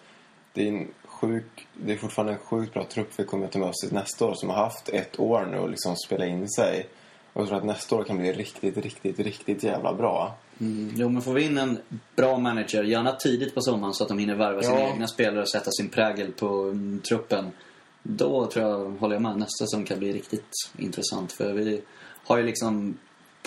[0.57, 3.59] Det är, en sjuk, det är fortfarande en sjukt bra trupp vi kommer att ta
[3.59, 6.87] med oss nästa år som har haft ett år nu och liksom spela in sig.
[7.33, 10.35] Och jag tror att nästa år kan bli riktigt, riktigt, riktigt jävla bra.
[10.59, 10.93] Mm.
[10.95, 11.79] Jo, men får vi in en
[12.15, 14.93] bra manager, gärna tidigt på sommaren så att de hinner värva sina Ja.
[14.93, 17.51] egna spelare och sätta sin prägel på mm, truppen.
[18.03, 21.31] Då tror jag, håller jag med, nästa säsong kan bli riktigt intressant.
[21.31, 21.81] För vi
[22.25, 22.97] har ju liksom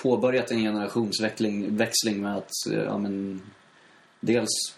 [0.03, 2.51] påbörjat en generationsväxling växling med att,
[2.87, 3.43] ja men...
[4.21, 4.75] Dels,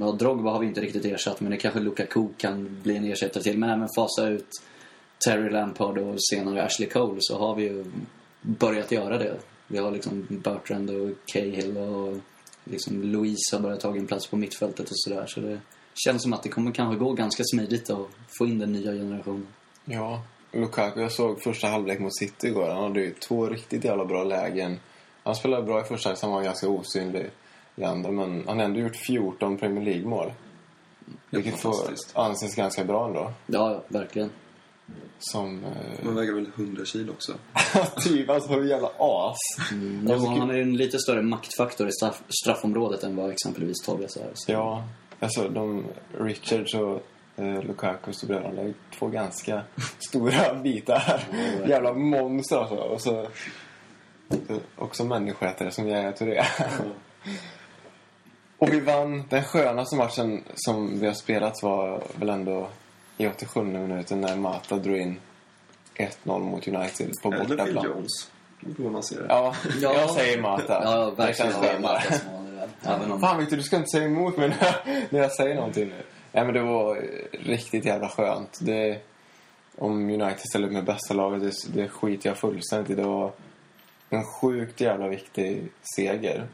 [0.00, 3.42] ja, Drogba har vi inte riktigt ersatt, men det kanske Lukaku kan bli en ersättare
[3.42, 3.58] till.
[3.58, 4.48] Men även fasa ut
[5.26, 7.84] Terry Lampard och senare Ashley Cole så har vi ju
[8.42, 9.36] börjat göra det.
[9.66, 12.16] Vi har liksom Bertrand och Cahill och
[12.64, 15.26] liksom Louise har börjat ta en plats på mittfältet och sådär.
[15.26, 15.60] Så det
[15.94, 19.46] känns som att det kommer kanske gå ganska smidigt att få in den nya generationen.
[19.84, 22.68] Ja, Lukaku, jag såg första halvlek mot City igår.
[22.68, 24.80] Han hade ju två riktigt jävla bra lägen.
[25.22, 27.30] Han spelade bra i första halvlek, han var ganska osynlig
[27.76, 28.10] i andra.
[28.10, 30.32] Men han har ändå gjort 14 Premier League-mål.
[31.30, 31.74] Vilket får
[32.14, 33.32] anses ganska bra ändå.
[33.46, 34.30] Ja, ja, verkligen.
[35.18, 35.64] Som...
[35.64, 37.34] Eh, Man väger väl 100 kilo också.
[38.00, 39.36] typ, alltså en jävla as.
[39.72, 40.06] Mm.
[40.08, 44.16] Ja, han är ju en lite större maktfaktor i straff, straffområdet än vad exempelvis Torres
[44.16, 44.30] är.
[44.34, 44.52] Så.
[44.52, 44.84] Ja,
[45.20, 45.84] alltså de...
[46.18, 47.02] Richards och
[47.36, 48.62] eh, bredvid varandra.
[48.62, 49.62] Det är Två ganska
[50.08, 51.22] stora bitar.
[51.32, 51.68] verkligen.
[51.70, 52.76] jävla monster alltså.
[52.76, 53.26] Och så...
[54.76, 56.44] Också människoätare som Yahya Touré.
[58.58, 59.24] Och vi vann.
[59.28, 62.68] Den skönaste matchen som vi har spelat var väl ändå
[63.18, 65.20] i 87 minuten när Mata drog in
[65.96, 67.84] 1-0 mot United på Eller Phil bortaplan.
[67.84, 68.30] Jones.
[68.60, 69.26] Man det.
[69.28, 69.94] Ja, Ja.
[69.94, 70.80] jag säger Mata.
[70.84, 71.52] Ja, verkligen.
[71.52, 72.02] känns Det är skönare.
[72.82, 73.20] Även om...
[73.20, 74.76] Fan Victor, du ska inte säga emot mig när,
[75.10, 76.02] när jag säger någonting nu.
[76.32, 78.58] Nej men det var riktigt jävla skönt.
[78.60, 78.98] Det,
[79.78, 82.94] om United ställer upp med bästa laget, det, det skiter jag fullständigt i.
[82.94, 83.32] Det var
[84.10, 86.46] en sjukt jävla viktig seger.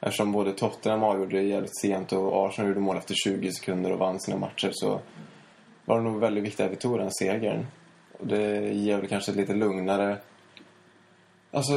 [0.00, 3.98] Eftersom både Tottenham avgjorde det jävligt sent och Arsenal gjorde mål efter 20 sekunder och
[3.98, 5.00] vann sina matcher så
[5.84, 7.66] var det nog väldigt viktigt att vi tog den segern.
[8.18, 10.16] Och det ger väl kanske ett lite lugnare...
[11.50, 11.72] Alltså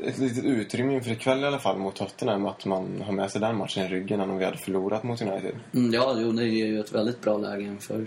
[0.00, 3.40] ett litet utrymme inför ikväll i alla fall mot Tottenham att man har med sig
[3.40, 5.54] den matchen i ryggen än om vi hade förlorat mot United.
[5.74, 8.06] Mm, ja, jo, det ger ju ett väldigt bra läge inför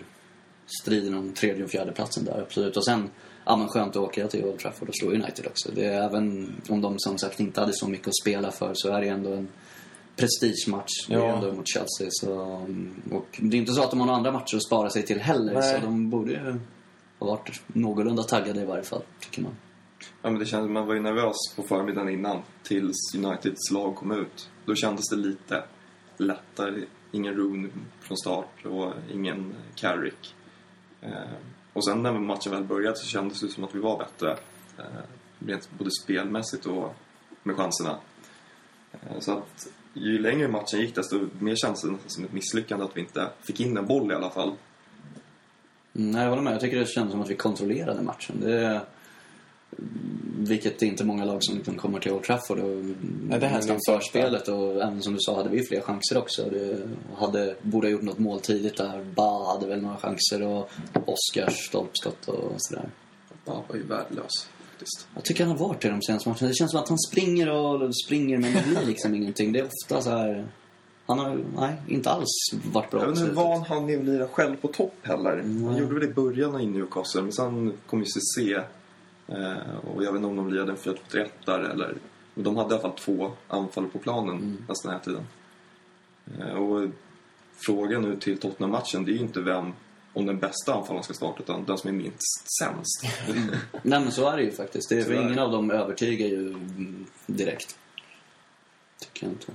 [0.82, 2.78] striden om tredje och fjärde platsen där, absolut.
[2.78, 3.10] Och sen,
[3.50, 5.72] ja men skönt att åka till Old Trafford och slå United också.
[5.76, 8.90] Det är även om de som sagt inte hade så mycket att spela för så
[8.92, 9.48] är det ändå en
[10.16, 11.08] prestigematch.
[11.08, 11.36] Det är Ja.
[11.36, 12.08] ändå mot Chelsea.
[12.10, 12.32] Så,
[13.12, 15.20] och det är inte så att de har några andra matcher att spara sig till
[15.20, 15.54] heller.
[15.54, 15.74] Nej.
[15.80, 16.60] Så de borde ju
[17.20, 19.56] ha varit någorlunda taggade i varje fall, tycker man.
[20.22, 24.12] Ja, men det kändes, man var ju nervös på förmiddagen innan tills Uniteds lag kom
[24.12, 24.50] ut.
[24.66, 25.64] Då kändes det lite
[26.18, 26.84] lättare.
[27.12, 30.36] Ingen Rooney från start och ingen Carrick.
[31.74, 34.32] Och sen när matchen väl började så kändes det som att vi var bättre.
[34.78, 34.84] Eh,
[35.40, 36.96] rent både spelmässigt och
[37.44, 37.98] med chanserna.
[38.92, 42.86] Eh, så att ju längre matchen gick desto mer kändes det nästan som ett misslyckande
[42.86, 44.52] att vi inte fick in en boll i alla fall.
[45.96, 46.54] Mm, nej, jag håller med.
[46.54, 48.40] Jag tycker det kändes som att vi kontrollerade matchen.
[48.42, 48.82] Det,
[50.48, 52.86] vilket det är inte många lag som liksom kommer till Old Trafford och
[53.30, 54.00] Nej, det inte ofta.
[54.00, 54.48] förspelet.
[54.48, 56.50] Och även som du sa hade vi fler chanser också.
[56.50, 56.78] Det
[57.16, 59.06] hade, borde ha gjort något mål tidigt där.
[59.16, 62.90] Ba hade väl några chanser och Oscars stolpskott och sådär.
[63.46, 64.50] Bara var ju värdelös
[64.80, 65.08] faktiskt.
[65.16, 66.48] Jag tycker han har varit i de senaste matcherna.
[66.48, 69.52] Det känns som att han springer och springer men det blir liksom ingenting.
[69.52, 70.48] Det är ofta så här...
[71.06, 72.28] Han har nej, inte alls
[72.74, 75.38] varit bra Jag vet inte hur van han är att lira själv på topp heller.
[75.38, 75.80] Han Nej.
[75.80, 78.40] gjorde väl det i början i Newcastle, men sen kom ju CC.
[79.32, 81.96] Eh, och jag vet inte om de lirade en 4-2-3-1 där eller...
[82.34, 84.58] Men de hade i alla fall två anfall på planen Mm.
[84.68, 85.28] nästan hela tiden.
[86.40, 86.90] Eh, och
[87.66, 89.74] frågan nu till Tottenham-matchen, det är ju inte vem,
[90.14, 93.04] om den bästa anfallaren ska starta, utan den som är minst sämst.
[93.84, 94.90] Nej men så är det ju faktiskt.
[94.90, 96.56] Det är, för ingen av dem övertygar ju
[97.26, 97.78] direkt.
[99.00, 99.52] Tycker jag inte.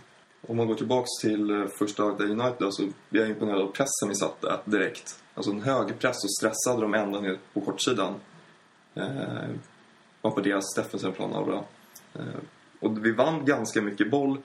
[0.46, 4.08] Om man går tillbaks till eh, första Day United, alltså, vi är imponerade av pressen
[4.08, 5.18] vi satte direkt.
[5.34, 8.14] Alltså en hög press och stressade de ända ner på kortsidan.
[8.94, 9.50] Eh,
[10.20, 11.64] var på deras defensiva plan bra.
[12.14, 12.40] Eh,
[12.80, 14.38] och vi vann ganska mycket boll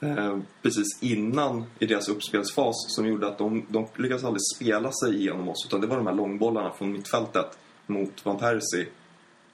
[0.00, 5.16] eh, precis innan i deras uppspelsfas som gjorde att de, de lyckades aldrig spela sig
[5.16, 8.86] igenom oss utan det var de här långbollarna från mittfältet mot Van Persie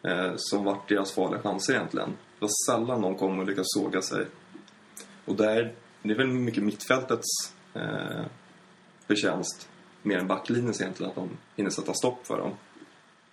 [0.02, 2.08] eh, som var deras farliga chanser egentligen.
[2.10, 4.26] Det var sällan de kom och lyckades såga sig
[5.24, 8.24] och där, det är väl mycket mittfältets eh,
[9.06, 9.68] förtjänst
[10.02, 12.50] mer än backlinjens egentligen att de hinner sätta stopp för dem.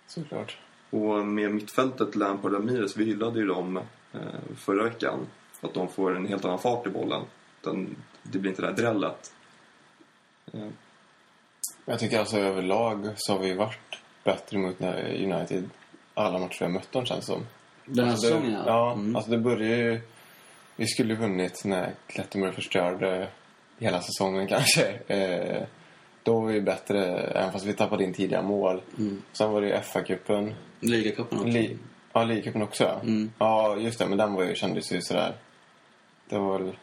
[0.06, 0.58] Såklart.
[0.92, 3.76] Och med mittfältet, Lampard och Ramirez, vi hyllade ju dem
[4.12, 4.20] eh,
[4.56, 5.26] förra veckan.
[5.60, 7.22] Att de får en helt annan fart i bollen.
[7.60, 9.32] Den, det blir inte det där drället.
[10.52, 10.68] Eh,
[11.84, 15.70] Jag tycker alltså överlag så har vi varit bättre mot United
[16.14, 17.46] alla matcher vi har mött dem känns som.
[17.84, 18.62] Den här Alltså, säsongen ja.
[18.66, 19.16] Ja, Mm.
[19.16, 20.00] alltså det började ju...
[20.76, 23.28] Vi skulle ju vunnit när Klettenberg förstörde
[23.78, 24.88] hela säsongen kanske.
[25.06, 25.62] Eh,
[26.22, 28.80] då var vi bättre, även fast vi tappade in tidiga mål.
[28.98, 29.22] Mm.
[29.32, 30.52] Sen var det ju FA-cupen.
[30.80, 31.48] Ligacupen också.
[31.50, 31.78] Li-
[32.12, 33.00] ja, ligacupen också ja.
[33.02, 33.32] Mm.
[33.38, 34.06] Ja, just det.
[34.06, 35.34] Men den var ju, kändes ju sådär...
[36.28, 36.76] Det var väl...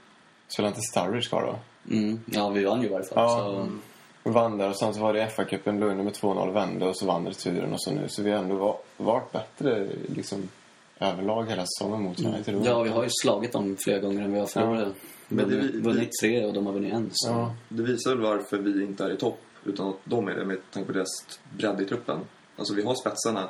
[0.47, 1.59] Spelade inte Sturridge kvar då?
[1.95, 2.21] Mm.
[2.25, 3.23] Ja, vi vann ju i varje fall.
[3.23, 3.37] Ja.
[3.39, 3.67] Så,
[4.23, 7.05] Vi vann där och sen så var det FA-cupen, låg med 2-0, vände och så
[7.05, 8.09] vann returen och så nu.
[8.09, 10.49] Så vi har ändå var, varit bättre liksom
[10.99, 12.61] överlag hela säsongen mot United.
[12.63, 14.93] ja, vi har ju slagit dem fler gånger än vi har förlorat.
[15.29, 17.09] Men det- Vunnit- vi- Vunnit tre och de har vunnit en.
[17.13, 17.29] Så.
[17.29, 17.55] Ja.
[17.69, 20.57] det visar väl varför vi inte är i topp, utan att de är det med
[20.71, 22.19] tanke på deras bredd i truppen.
[22.55, 23.49] Alltså vi har spetsarna,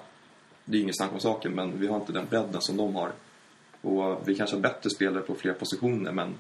[0.65, 3.11] det är inget snack om saken, men vi har inte den bredden som de har.
[3.81, 6.33] Och vi kanske har bättre spelare på fler positioner, men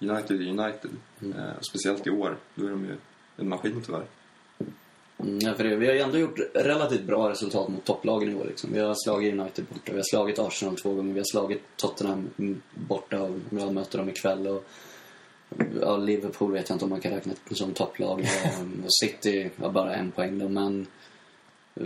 [0.00, 0.90] United är United.
[1.22, 2.96] Eh, speciellt i år, då är de ju
[3.36, 4.04] en maskin tyvärr.
[5.22, 8.44] Mm, för det, vi har ju ändå gjort relativt bra resultat mot topplagen i år.
[8.44, 8.72] Liksom.
[8.72, 12.30] Vi har slagit United borta, vi har slagit Arsenal två gånger, vi har slagit Tottenham
[12.38, 14.46] mm, borta och vi möter dem ikväll.
[14.46, 14.64] Och,
[15.80, 18.20] ja, Liverpool vet jag inte om man kan räkna som topplag.
[18.20, 20.86] och mm, City har bara en poäng då, men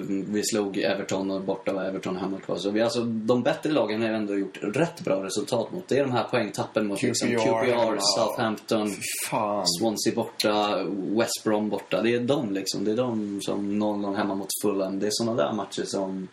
[0.02, 2.56] vi slog Everton och borta och Everton hemma kvar.
[2.56, 5.88] Så vi, alltså, de bättre lagen har ändå gjort rätt bra resultat mot.
[5.88, 8.00] Det är de här poängtappen mot liksom, QPR, QPR, hemma.
[8.00, 8.90] Southampton,
[9.30, 9.64] Fan.
[9.66, 12.02] Swansea borta, West Brom borta.
[12.02, 12.84] Det är de liksom.
[12.84, 14.98] Det är de som 0-0 hemma mot Fulham.
[14.98, 16.28] Det är såna där matcher som,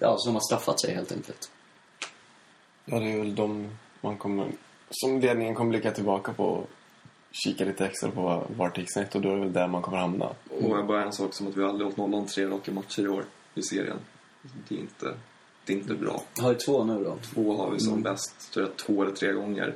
[0.00, 1.50] ja, som har straffat sig helt enkelt.
[2.84, 3.68] Ja, det är väl de
[4.00, 4.48] man kommer...
[4.90, 6.64] Som ledningen kommer blicka tillbaka på
[7.44, 9.82] kika lite extra på vart det gick snett och då är det väl där man
[9.82, 10.28] kommer hamna.
[10.60, 13.24] Och bara en sak som att vi aldrig hållit nollan tre raka matcher i år
[13.54, 13.98] i serien.
[14.68, 15.14] Det är inte,
[15.64, 16.22] det är inte bra.
[16.40, 17.16] Har ju två nu då.
[17.34, 19.74] Två har vi som bäst, tror jag, två eller tre gånger.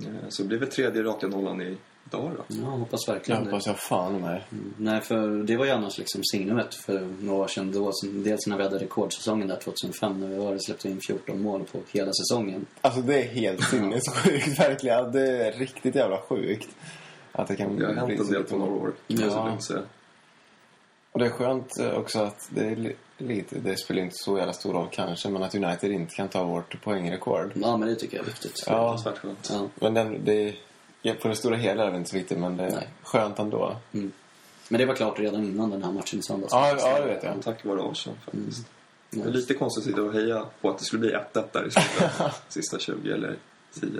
[0.00, 1.76] Eh, Så det blir väl tredje raka nollan i
[2.10, 2.44] dag då.
[2.48, 3.50] Ja, hoppas Jag verkligen det.
[3.50, 4.42] hoppas jag fan med.
[4.52, 4.74] Mm.
[4.78, 7.72] Nej, för det var ju annars liksom signumet för några år sedan.
[7.72, 11.64] Då, dels när vi hade rekordsäsongen där 2005 när vi var släppte in 14 mål
[11.72, 12.66] på hela säsongen.
[12.80, 15.12] Alltså det är helt sinnessjukt verkligen.
[15.12, 16.68] Det är riktigt jävla sjukt.
[17.32, 18.92] Att det kan Det har hänt en del på några år.
[19.08, 19.58] kan jag Ja.
[19.60, 19.82] säga.
[21.12, 24.38] Och det är skönt eh, också att det är li- lite, det spelar inte så
[24.38, 27.52] jävla stor roll kanske, men att United inte kan ta vårt poängrekord.
[27.54, 28.64] Ja, men det tycker jag är viktigt.
[28.66, 28.98] Ja.
[29.50, 29.68] Ja.
[29.74, 30.54] Men den, det,
[31.06, 32.88] ja, på det stora hela är det inte så viktigt, men det är Nej.
[33.02, 33.76] skönt ändå.
[33.92, 34.12] Mm.
[34.68, 36.52] Men det var klart redan innan den här matchen i söndags.
[36.52, 37.42] Ja, ja, det vet jag.
[37.42, 38.66] Tack vare Arsenal faktiskt.
[39.10, 39.32] Det är Mm.
[39.34, 42.12] lite konstigt att sitta och heja på att det skulle bli 1-1 där i slutet.
[42.48, 43.36] sista 20 eller
[43.80, 43.90] 10.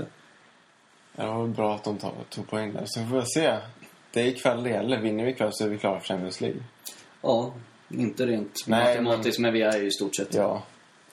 [1.16, 2.82] Ja, Det var bra att de tog, tog poäng där.
[2.86, 3.56] Så får vi se.
[4.10, 5.00] Det är ikväll det gäller.
[5.00, 6.60] Vinner vi ikväll så är vi klara för Champions League.
[7.22, 7.52] Ja,
[7.88, 9.52] inte rent Nej, matematiskt, men...
[9.52, 10.34] vi är ju i stort sett...
[10.34, 10.62] Ja.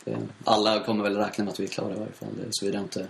[0.03, 2.29] Det- Alla kommer väl räkna med att vi är klara i varje fall.
[2.38, 3.08] Det- Såvida inte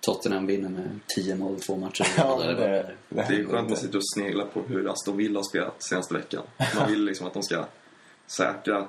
[0.00, 2.06] Tottenham vinner med 10 mål två matcher.
[2.16, 2.94] Ja, det, är.
[3.08, 6.14] det, Det är skönt att sitta och snegla på hur Aston Villa har spelat senaste
[6.14, 6.42] veckan.
[6.76, 7.64] Man vill liksom att de ska
[8.26, 8.86] säkra,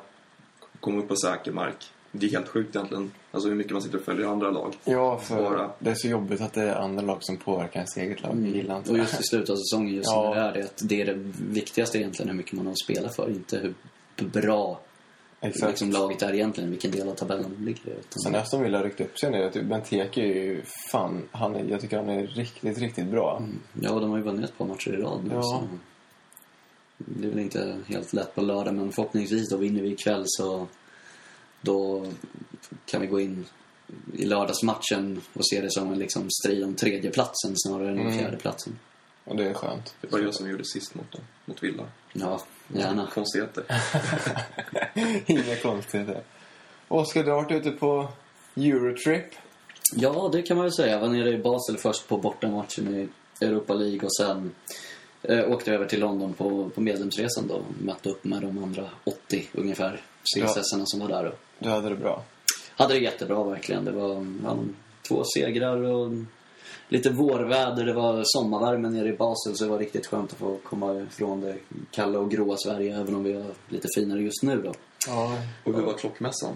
[0.80, 1.86] komma upp på säker mark.
[2.12, 3.12] Det är helt sjukt egentligen.
[3.32, 4.78] Alltså hur mycket man sitter och följer andra lag.
[4.84, 5.72] Ja, för Bara.
[5.80, 8.32] det är så jobbigt att det är andra lag som påverkar ens eget lag.
[8.36, 10.34] Jag gillar inte Och just i slutet av säsongen, just Ja.
[10.36, 12.80] när det är det, att det är det viktigaste egentligen hur mycket man har att
[12.80, 13.30] spela för.
[13.30, 13.74] Inte hur
[14.28, 14.80] bra
[15.42, 15.70] Exakt.
[15.70, 17.92] liksom, laget är egentligen, vilken del av tabellen de ligger i.
[17.92, 19.50] Utan- Sen Aston Villa har ryckt upp sig nu.
[19.52, 23.44] Typ Benteke är ju fan, han är, jag tycker han är riktigt, riktigt bra.
[23.82, 25.34] Ja, och de har ju vunnit ett par matcher i rad nu.
[25.34, 25.42] Ja.
[25.44, 25.68] Så
[26.98, 30.68] det är väl inte helt lätt på lördag, men förhoppningsvis då vinner vi ikväll så
[31.62, 32.06] då
[32.86, 33.46] kan vi gå in
[34.14, 38.18] i lördagsmatchen och se det som en liksom strid om tredjeplatsen snarare än Mm.
[38.18, 38.80] fjärdeplatsen.
[39.30, 39.96] Och det är skönt.
[40.02, 41.84] Det var jag som gjorde sist mot dem, mot Villa.
[42.14, 43.08] Ja, gärna.
[43.14, 43.64] Konstigheter.
[45.26, 46.22] Inga konstigheter.
[46.88, 48.08] Oskar, du har varit ute på
[48.56, 49.26] Eurotrip.
[49.96, 50.92] Ja, det kan man väl säga.
[50.94, 53.10] Jag var nere i Basel först på bortamatchen i
[53.46, 54.52] Europa League och sen
[55.24, 57.62] eh, åkte jag över till London på, på medlemsresan då.
[57.82, 61.26] Mötte upp med de andra 80 ungefär CSS-arna som var där.
[61.28, 62.24] Och Du hade det bra.
[62.76, 63.86] hade det jättebra verkligen.
[63.86, 64.58] Det var ja,
[65.08, 66.12] två segrar och
[66.90, 67.86] lite vårväder.
[67.86, 71.42] Det var sommarvärme nere i Basel så det var riktigt skönt att få komma ifrån
[71.42, 71.56] det
[71.92, 74.74] kalla och gråa Sverige även om vi har lite finare just nu då.
[75.08, 75.38] Ja.
[75.64, 76.56] Och hur var klockmässan?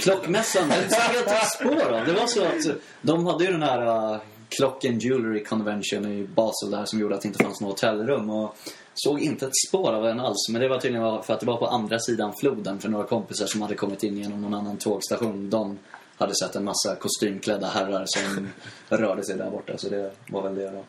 [0.00, 2.06] Klockmässan, den såg jag inte spår av.
[2.06, 6.26] Det var så att de hade ju den här uh, Clock and Jewelry Convention i
[6.34, 8.30] Basel där som gjorde att det inte fanns något hotellrum.
[8.30, 8.56] Och
[8.94, 10.48] såg inte ett spår av den alls.
[10.50, 13.46] Men det var tydligen för att det var på andra sidan floden för några kompisar
[13.46, 15.50] som hade kommit in genom någon annan tågstation.
[15.50, 15.78] De
[16.20, 18.48] hade sett en massa kostymklädda herrar som
[18.88, 19.78] rörde sig där borta.
[19.78, 20.84] Så det var väl det då.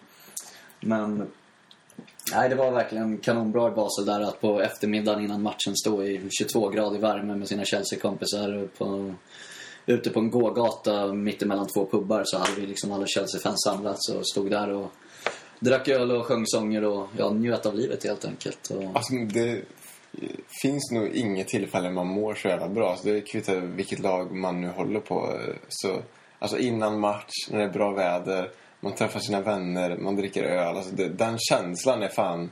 [0.80, 1.28] Men
[2.34, 6.22] Nej, det var verkligen kanonbra i Basel där att på eftermiddagen innan matchen stå i
[6.40, 9.14] 22 grader värme med sina Chelsea-kompisar på,
[9.86, 14.28] ute på en gågata mittemellan två pubbar så hade vi liksom alla Chelsea-fans samlats och
[14.28, 14.92] stod där och
[15.60, 18.70] drack öl och sjöng sånger och ja, njöt av livet helt enkelt.
[18.70, 19.62] Och, Alltså, det
[20.62, 22.96] finns nog inget tillfälle man mår så jävla bra.
[22.96, 25.40] Så det kvittar vilket lag man nu håller på.
[25.70, 26.02] Så,
[26.40, 30.78] alltså innan match, när det är bra väder, man träffar sina vänner, man dricker öl.
[30.78, 32.52] Alltså det, den känslan är fan...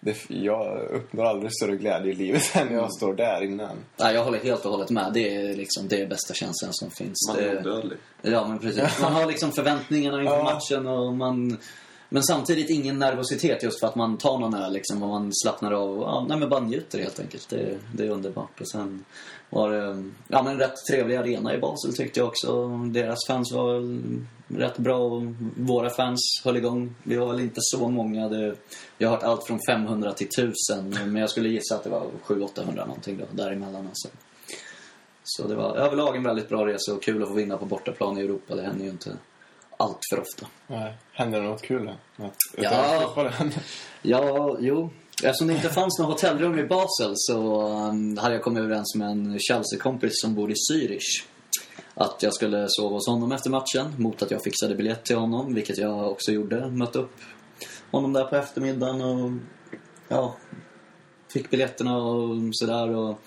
[0.00, 3.76] Det, jag uppnår aldrig större glädje i livet än när jag står där innan.
[3.96, 5.10] nej, jag håller helt och hållet med.
[5.14, 7.28] Det är liksom det är bästa känslan som finns.
[7.28, 7.98] Man är odödlig.
[8.22, 9.00] Ja, men precis.
[9.02, 10.44] Man har liksom förväntningarna inför Ja.
[10.44, 11.58] matchen och man...
[12.08, 15.72] Men samtidigt ingen nervositet just för att man tar någon öl liksom och man slappnar
[15.72, 17.48] av och ja, nej, men bara njuter helt enkelt.
[17.48, 18.60] Det, det är underbart.
[18.60, 19.04] Och sen
[19.50, 22.68] var det ja, men en rätt trevlig arena i Basel tyckte jag också.
[22.68, 23.98] Deras fans var
[24.48, 25.22] rätt bra och
[25.56, 26.94] våra fans höll igång.
[27.02, 28.28] Vi var väl inte så många.
[28.28, 28.54] Det,
[28.98, 30.54] jag har hört allt från 500 till 1000
[30.90, 34.08] men jag skulle gissa att det var 700-800 någonting då, däremellan alltså.
[35.24, 38.18] Så det var överlag en väldigt bra resa och kul att få vinna på bortaplan
[38.18, 38.54] i Europa.
[38.54, 39.16] Det händer ju inte
[39.76, 40.46] allt för ofta.
[40.66, 40.94] Nej.
[41.12, 41.82] Händer det något kul?
[42.16, 42.70] Med- Ja.
[44.02, 44.90] Ja, jo.
[45.24, 49.08] Eftersom det inte fanns något hotellrum i Basel så um, hade jag kommit överens med
[49.10, 51.24] en Chelsea-kompis som bor i Zürich.
[51.94, 55.54] Att jag skulle sova hos honom efter matchen mot att jag fixade biljett till honom,
[55.54, 56.66] vilket jag också gjorde.
[56.70, 57.16] Mötte upp
[57.90, 59.30] honom där på eftermiddagen och
[60.08, 60.36] ja,
[61.32, 62.88] fick biljetterna och sådär.
[62.96, 63.18] Och,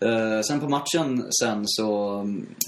[0.00, 2.18] eh, sen på matchen sen så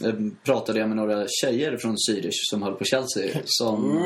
[0.05, 0.15] eh,
[0.45, 3.41] pratade jag med några tjejer från Zürich som höll på Chelsea.
[3.45, 4.03] Som,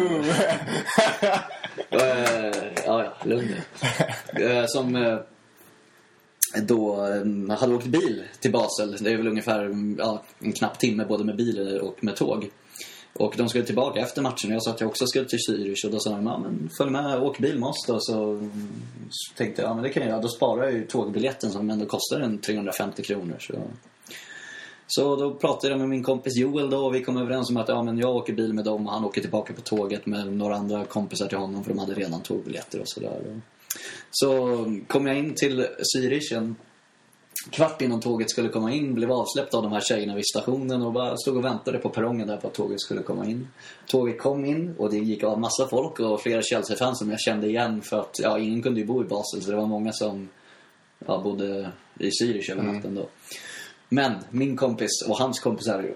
[1.90, 2.52] Eh,
[2.86, 3.48] ja, ja, lugn
[4.34, 4.44] nu.
[4.44, 5.18] Eh, Som eh,
[6.62, 8.96] då eh, hade åkt bil till Basel.
[9.00, 10.00] Det är väl ungefär mm,
[10.38, 12.50] en knapp timme både med bil och med tåg.
[13.14, 15.84] Och de skulle tillbaka efter matchen och jag sa att jag också skulle till Zürich
[15.84, 18.00] och då sa de ja, men följ med åk bil med oss då.
[18.00, 18.48] Så,
[19.10, 20.22] så tänkte jag ja men det kan jag göra.
[20.22, 23.36] Då sparar jag ju tågbiljetten som ändå kostar en 350 kronor.
[23.40, 23.54] Så.
[24.86, 27.68] Så då pratade jag med min kompis Joel då och vi kom överens om att
[27.68, 30.56] ja, men jag åker bil med dem och han åker tillbaka på tåget med några
[30.56, 33.40] andra kompisar till honom för de hade redan tågbiljetter och sådär.
[34.10, 34.56] Så
[34.88, 36.56] kom jag in till Zürich en
[37.50, 40.92] kvart innan tåget skulle komma in, blev avsläppt av de här tjejerna vid stationen och
[40.92, 43.48] bara stod och väntade på perrongen där på att tåget skulle komma in.
[43.86, 47.46] Tåget kom in och det gick av massa folk och flera Chelsea-fans som jag kände
[47.46, 50.28] igen för att ja, ingen kunde ju bo i Basel så det var många som
[51.06, 53.08] ja, bodde i Zürich över natten då.
[53.88, 55.94] Men min kompis och hans kompisar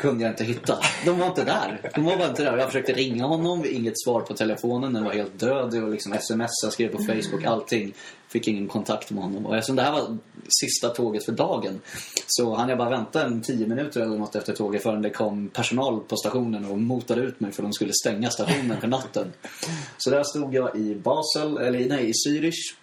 [0.00, 0.78] kunde jag inte hitta.
[1.04, 1.90] De var inte där.
[1.94, 2.56] De var bara inte där.
[2.56, 4.92] Jag försökte ringa honom, inget svar på telefonen.
[4.92, 5.82] Den var helt död.
[5.82, 7.94] Och liksom sms, jag skrev på Facebook, allting.
[8.28, 9.46] Fick ingen kontakt med honom.
[9.46, 11.80] Och eftersom det här var sista tåget för dagen
[12.26, 15.48] så hann jag bara vänta en tio minuter eller något efter tåget förrän det kom
[15.48, 19.32] personal på stationen och motade ut mig för de skulle stänga stationen för natten.
[19.98, 22.74] Så där stod jag i Basel, eller nej, i Zürich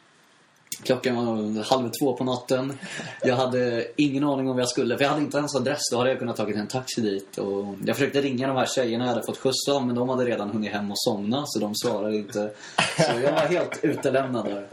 [0.83, 2.73] Klockan var halv två på natten.
[3.21, 4.97] Jag hade ingen aning om vad jag skulle.
[4.97, 5.79] För jag hade inte ens adress.
[5.91, 7.37] Då hade jag kunnat tagit en taxi dit.
[7.37, 9.85] Och jag försökte ringa de här tjejerna jag hade fått skjuts av.
[9.85, 11.43] Men de hade redan hunnit hem och somna.
[11.45, 12.51] Så de svarade inte.
[12.97, 14.67] Så jag var helt utelämnad där.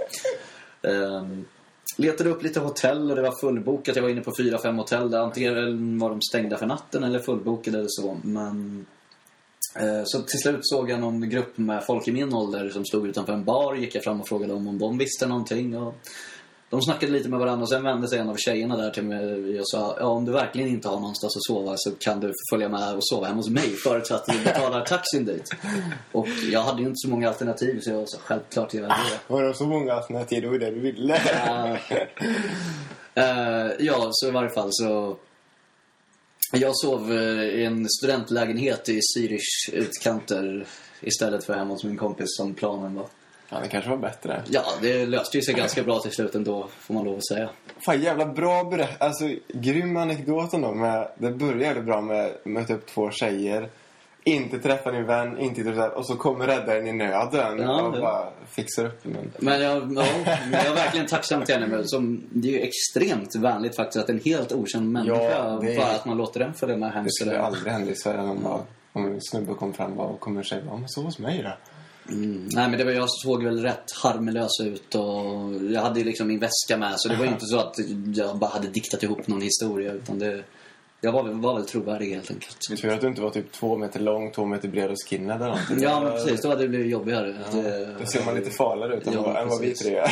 [0.90, 1.44] Um,
[1.96, 3.96] letade upp lite hotell och det var fullbokat.
[3.96, 5.10] Jag var inne på fyra, fem hotell.
[5.10, 8.16] Där antingen var de stängda för natten eller fullbokade eller så.
[8.22, 8.86] Men
[10.04, 13.32] så till slut såg jag någon grupp med folk i min ålder som stod utanför
[13.32, 13.74] en bar.
[13.74, 15.76] Gick jag fram och frågade om de visste någonting.
[15.78, 15.94] Och
[16.70, 19.60] de snackade lite med varandra och sen vände sig en av tjejerna där till mig
[19.60, 22.68] och sa ja, om du verkligen inte har någonstans att sova så kan du följa
[22.68, 25.50] med och sova hemma hos mig förutsatt att du betalar taxin dit.
[26.12, 29.34] Och jag hade ju inte så många alternativ så jag sa självklart gör jag det.
[29.34, 30.42] Var det så många alternativ?
[30.42, 31.20] Det var det du ville.
[33.14, 35.16] Eh, ja, så i varje fall så...
[36.54, 40.66] Jag sov eh, i en studentlägenhet i Zürich utkanter
[41.00, 43.06] istället för hemma hos min kompis som planen var.
[43.48, 44.42] Ja, det kanske var bättre.
[44.48, 47.50] Ja, det löste ju sig ganska bra till slut ändå, får man lov att säga.
[47.86, 49.04] Fan, jävla bra berättelse.
[49.04, 50.74] Alltså, grym anekdot ändå.
[50.74, 53.68] Med, det började bra med att möta upp två tjejer.
[54.26, 58.00] Inte träffa din vän, inte träffa, och så kommer räddaren i nöden Ja, och det-
[58.00, 60.06] bara fixar upp men Men jag, ja,
[60.52, 61.84] jag är verkligen tacksam till henne.
[61.84, 65.86] Som, det är ju extremt vänligt faktiskt att en helt okänd människa, Ja, det bara
[65.86, 68.46] att man låter den följa med hem Det skulle aldrig hända i Sverige om,
[68.92, 71.52] om en snubbe kom fram och kommer och säger ja, men så hos mig då.
[72.12, 72.48] Mm.
[72.52, 76.28] Nej men det var, jag såg väl rätt harmlös ut och jag hade ju liksom
[76.28, 77.74] min väska med så det var inte så att
[78.14, 80.42] jag bara hade diktat ihop någon historia utan det...
[81.04, 82.56] Jag var, väl- var väl trovärdig helt enkelt.
[82.80, 85.46] Tur att du inte var typ två meter lång, två meter bred och skinhead eller
[85.46, 85.76] någonting.
[85.80, 87.26] Ja men precis, då hade det blivit jobbigare.
[87.52, 89.86] Det, Då ser man lite farligare ut än, Ja, än vad vi precis.
[89.86, 90.10] tre gör.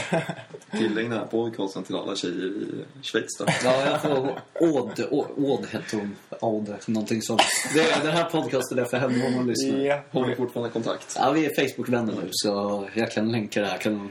[0.79, 3.45] Tillägg den här podcasten till alla tjejer i Schweiz då.
[3.65, 5.05] Ja, jag får Åd,
[5.37, 6.17] Åd hette hon.
[6.41, 7.43] Åd, någonting sånt.
[7.75, 9.79] Det, den här podcasten är för henne om hon lyssnar.
[9.79, 10.01] ja.
[10.11, 11.17] Har ni fortfarande kontakt?
[11.19, 13.79] Ja, vi är Facebook-vänner nu så jag kan länka det här.
[13.79, 14.11] Kan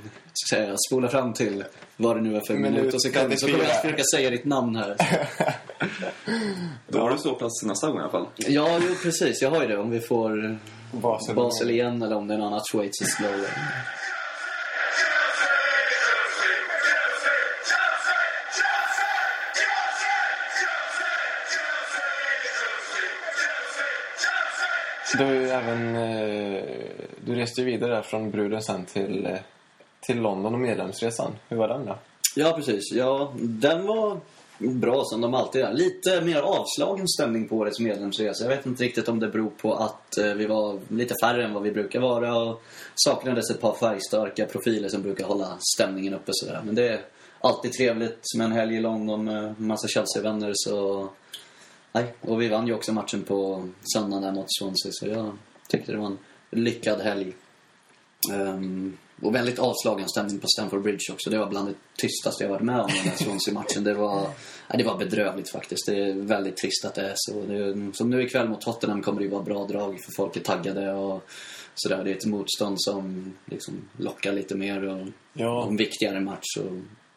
[0.49, 1.63] säga, spola fram till
[1.97, 3.39] vad det nu är för Minut minut och sekund.
[3.39, 3.81] Så kommer jag 34.
[3.81, 4.95] försöka säga ditt namn här.
[6.87, 8.27] Då har du ståplats nästa gång i alla fall.
[8.35, 9.41] Ja, jo, precis.
[9.41, 9.77] Jag har ju det.
[9.77, 10.59] Om vi får
[10.91, 11.35] Basel.
[11.35, 13.31] Basel igen eller om det är något annat schweiziskt lag.
[25.17, 25.95] Du har ju även...
[25.95, 26.63] Eh,
[27.25, 29.37] du reste ju vidare från bruden sen till, eh,
[30.11, 31.31] till London och medlemsresan.
[31.49, 31.97] Hur var den då?
[32.35, 32.91] Ja, precis.
[32.91, 34.19] Ja, den var
[34.57, 35.73] bra som de alltid är.
[35.73, 38.43] Lite mer avslagen stämning på årets medlemsresa.
[38.43, 41.53] Jag vet inte riktigt om det beror på att eh, vi var lite färre än
[41.53, 42.61] vad vi brukar vara och
[42.95, 46.61] saknades ett par färgstarka profiler som brukar hålla stämningen uppe sådär.
[46.65, 47.01] Men det är
[47.39, 51.09] alltid trevligt med en helg i London med massa Chelsea-vänner så...
[51.93, 55.37] Nej, och vi vann ju också matchen på söndagen där mot Swansea så jag
[55.69, 56.17] tyckte det var en
[56.51, 57.33] lyckad helg.
[58.33, 61.29] Um, och väldigt avslagen stämning på Stamford Bridge också.
[61.29, 63.83] Det var bland det tystaste jag varit med om den här Swansea-matchen.
[63.83, 64.27] Det var,
[64.67, 65.85] ja, det var bedrövligt faktiskt.
[65.85, 67.41] Det är väldigt trist att det är så.
[67.41, 70.39] Det som nu ikväll mot Tottenham kommer det ju vara bra drag för folk är
[70.41, 71.23] taggade och
[71.75, 72.03] sådär.
[72.03, 75.63] Det är ett motstånd som liksom lockar lite mer och, Ja.
[75.63, 76.71] och en viktigare match och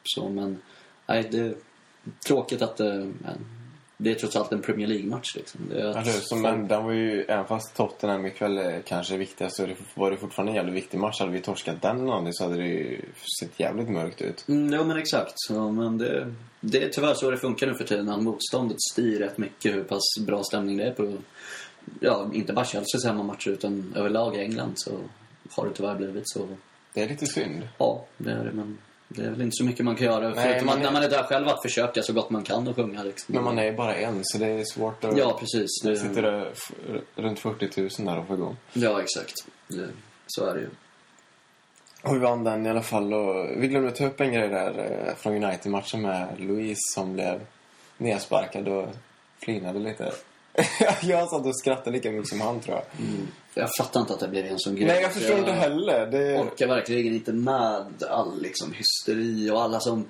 [0.05, 0.29] så.
[0.29, 0.59] Men
[1.07, 1.55] nej, det är
[2.27, 3.64] tråkigt att det, men,
[3.97, 5.61] det är trots allt en Premier League-match liksom.
[5.75, 9.17] Är att Alltså, som folk- en, den var ju, även fast Tottenham ikväll är kanske
[9.17, 11.21] viktigast så är det- var det fortfarande en jävligt viktig match.
[11.21, 13.01] Hade vi torskat den någonting så hade det ju
[13.41, 14.45] sett jävligt mörkt ut.
[14.49, 15.33] Mm, ja, men exakt.
[15.35, 18.09] Så, men det, det är tyvärr så det funkar nu för tiden.
[18.09, 21.13] Att motståndet styr rätt mycket hur pass bra stämning det är på,
[22.01, 24.91] ja, inte bara Chelseas hemmamatcher utan överlag i England så
[25.51, 26.49] har det tyvärr blivit så.
[26.93, 27.69] Det är lite synd.
[27.79, 28.53] Ja, det är det.
[28.53, 28.79] Men
[29.09, 30.29] det är väl inte så mycket man kan göra.
[30.29, 32.43] Nej, förutom man att är- när man är där själv att försöka så gott man
[32.43, 33.03] kan och sjunga.
[33.03, 33.35] Liksom.
[33.35, 35.17] Men man är ju bara en så det är svårt att...
[35.19, 35.71] Ja, precis.
[35.83, 36.53] Det sitter det
[37.23, 38.57] runt 40 000 där och får igång.
[38.73, 39.35] Ja, exakt.
[39.69, 39.89] Det,
[40.27, 40.69] så är det ju.
[42.03, 43.15] Och vi vann den i alla fall.
[43.15, 47.41] Och vi glömde ta upp en grej där eh, från United-matchen med Louise som blev
[47.99, 48.89] nedsparkad och
[49.39, 50.13] flinade lite.
[51.03, 52.85] jag satt och skrattade lika mycket som han tror jag.
[53.55, 54.87] Jag fattar inte att det blev en sån grej.
[54.87, 56.07] Nej, jag förstår inte heller.
[56.07, 56.39] Det...
[56.39, 60.05] orkar verkligen inte med all liksom, hysteri och alla som...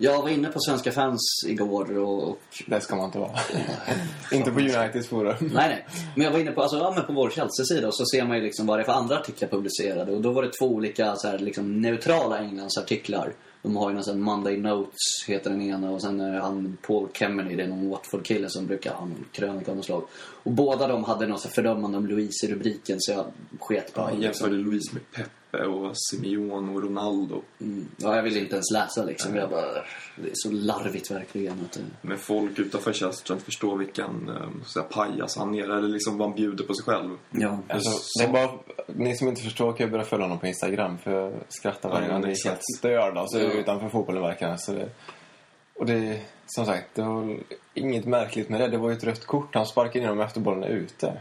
[0.00, 2.28] Jag var inne på Svenska fans igår och...
[2.28, 3.38] och Det ska man inte vara.
[4.32, 5.34] inte på Uniteds forum.
[5.40, 5.86] nej, nej.
[6.14, 8.36] Men jag var inne på, alltså, ja, men på vår Chelsea-sida och så ser man
[8.36, 10.12] ju liksom vad det är för andra artiklar publicerade.
[10.12, 13.32] Och då var det två olika så här, liksom, neutrala Englandsartiklar.
[13.62, 15.90] De har ju nästan Monday Notes, heter den ena.
[15.90, 19.24] Och sen är det han Paul Kemeny, det är någon Watford-kille som brukar ha någon
[19.32, 20.02] krönika av något slag.
[20.42, 23.26] Och båda de hade något fördömande om Louise i rubriken så jag
[23.60, 24.22] sket på Ja, liksom.
[24.22, 27.42] jämförde Louise med Pepe och Simeone och Ronaldo.
[27.60, 27.88] Mm.
[27.96, 29.36] Ja, jag ville inte ens läsa liksom.
[29.36, 29.72] Jag bara,
[30.16, 31.52] det är så larvigt verkligen.
[31.64, 31.80] Att det...
[32.02, 35.62] Men folk utanför Chelsea förstår vilken um, så här, pajas han är.
[35.64, 37.16] Eller liksom vad han bjuder på sig själv.
[37.30, 37.58] Ja.
[37.68, 38.50] Alltså, Så- det är bara,
[38.86, 42.06] ni som inte förstår kan ju börja följa honom på Instagram för jag skrattar varje
[42.06, 42.22] Ja, gång.
[42.22, 43.52] Det är helt störd alltså, Ja.
[43.52, 44.58] utanför fotbollen verkar det.
[44.58, 44.88] så det.
[45.74, 47.38] Och det, som sagt, det var
[47.74, 48.68] inget märkligt med det.
[48.68, 49.54] Det var ju ett rött kort.
[49.54, 51.12] Han sparkade in honom efter bollen är ute.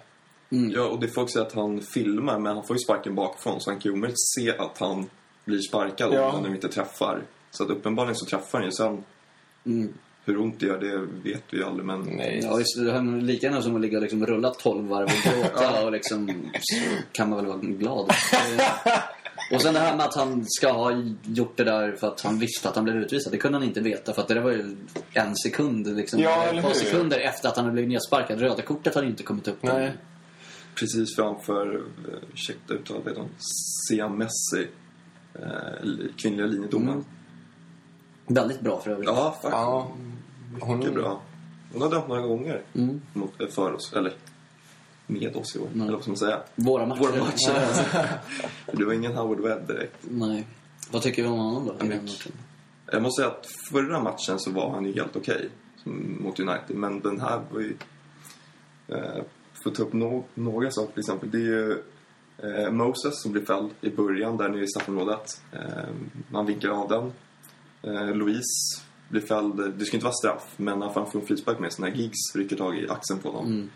[0.51, 0.71] Mm.
[0.71, 3.61] Ja, och det folk säger att han filmar, men han får ju sparken bakifrån.
[3.61, 5.09] Så han kan ju omöjligt se att han
[5.45, 6.25] blir sparkad Ja.
[6.25, 7.21] om han nu inte träffar.
[7.51, 8.71] Så att uppenbarligen så träffar han ju.
[8.71, 9.03] Sen
[9.65, 9.93] Mm.
[10.25, 10.97] hur ont det gör, det
[11.29, 11.85] vet vi ju aldrig.
[11.85, 12.39] Men Nej.
[12.43, 15.33] Ja, visst, det är lika gärna som att ligga och liksom rulla 12 varv och
[15.33, 16.27] gråta och liksom
[16.61, 16.75] så
[17.11, 18.11] kan man väl vara glad.
[19.53, 20.91] Och sen det här med att han ska ha
[21.23, 23.33] gjort det där för att han visste att han blev utvisad.
[23.33, 24.75] Det kunde han inte veta för att det där var ju
[25.13, 28.39] en sekund, liksom, Ja, ett par sekunder efter att han hade blivit nedsparkad.
[28.39, 29.63] Röda kortet hade inte kommit upp.
[29.63, 29.93] Nej.
[30.79, 34.67] Precis framför, eh, ursäkta uttalet, vet hon, Sian Messi,
[35.33, 36.93] eh, kvinnliga linjedomaren.
[36.93, 37.05] Mm.
[38.27, 39.07] Väldigt bra för övrigt.
[39.09, 39.51] Ja, faktiskt.
[39.51, 39.91] Ja.
[40.77, 41.21] Mycket bra.
[41.73, 43.01] Hon har dömt några gånger Mm.
[43.13, 44.13] mot, eh, för oss, eller
[45.07, 45.81] med oss i år, Nej.
[45.83, 46.39] eller vad ska man säga.
[46.55, 46.99] Våra matcher.
[46.99, 48.19] Våra matcher.
[48.73, 49.95] det var ingen Howard Webb direkt.
[50.01, 50.47] Nej.
[50.91, 51.85] Vad tycker vi om honom då?
[51.85, 52.27] Mycket.
[52.91, 55.49] Jag måste säga att förra matchen så var han ju helt okej
[55.83, 56.75] som- mot United.
[56.75, 57.77] Men den här var ju...
[58.87, 59.23] Eh,
[59.65, 61.31] att ta upp no några saker till exempel.
[61.31, 61.83] Det är ju
[62.37, 65.41] eh, Moses som blir fälld i början där nere i straffområdet.
[65.51, 65.89] Eh,
[66.29, 67.11] man vinkar av den.
[67.93, 69.73] Eh, Louise blir fälld.
[69.77, 72.55] Det ska inte vara straff, men han får en frispark med sig när Giggs rycker
[72.55, 73.45] tag i axeln på honom.
[73.45, 73.69] Mm.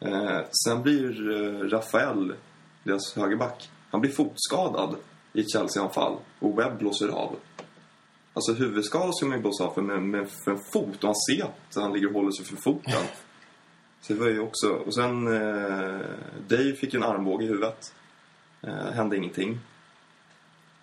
[0.00, 2.34] Eh, sen blir eh, Rafael,
[2.82, 4.96] deras högerback, han blir fotskadad
[5.32, 7.36] i ett Chelsea-anfall och Webb blåser av.
[8.34, 11.14] Alltså huvudskada ska man ju blåsa av för, men, men för en fot och han
[11.14, 13.02] ser att han ligger och håller sig för foten.
[14.00, 14.68] Så det var ju också...
[14.68, 16.00] Och sen eh,
[16.48, 17.94] Dave fick en armbåge i huvudet.
[18.62, 19.58] Eh, hände ingenting.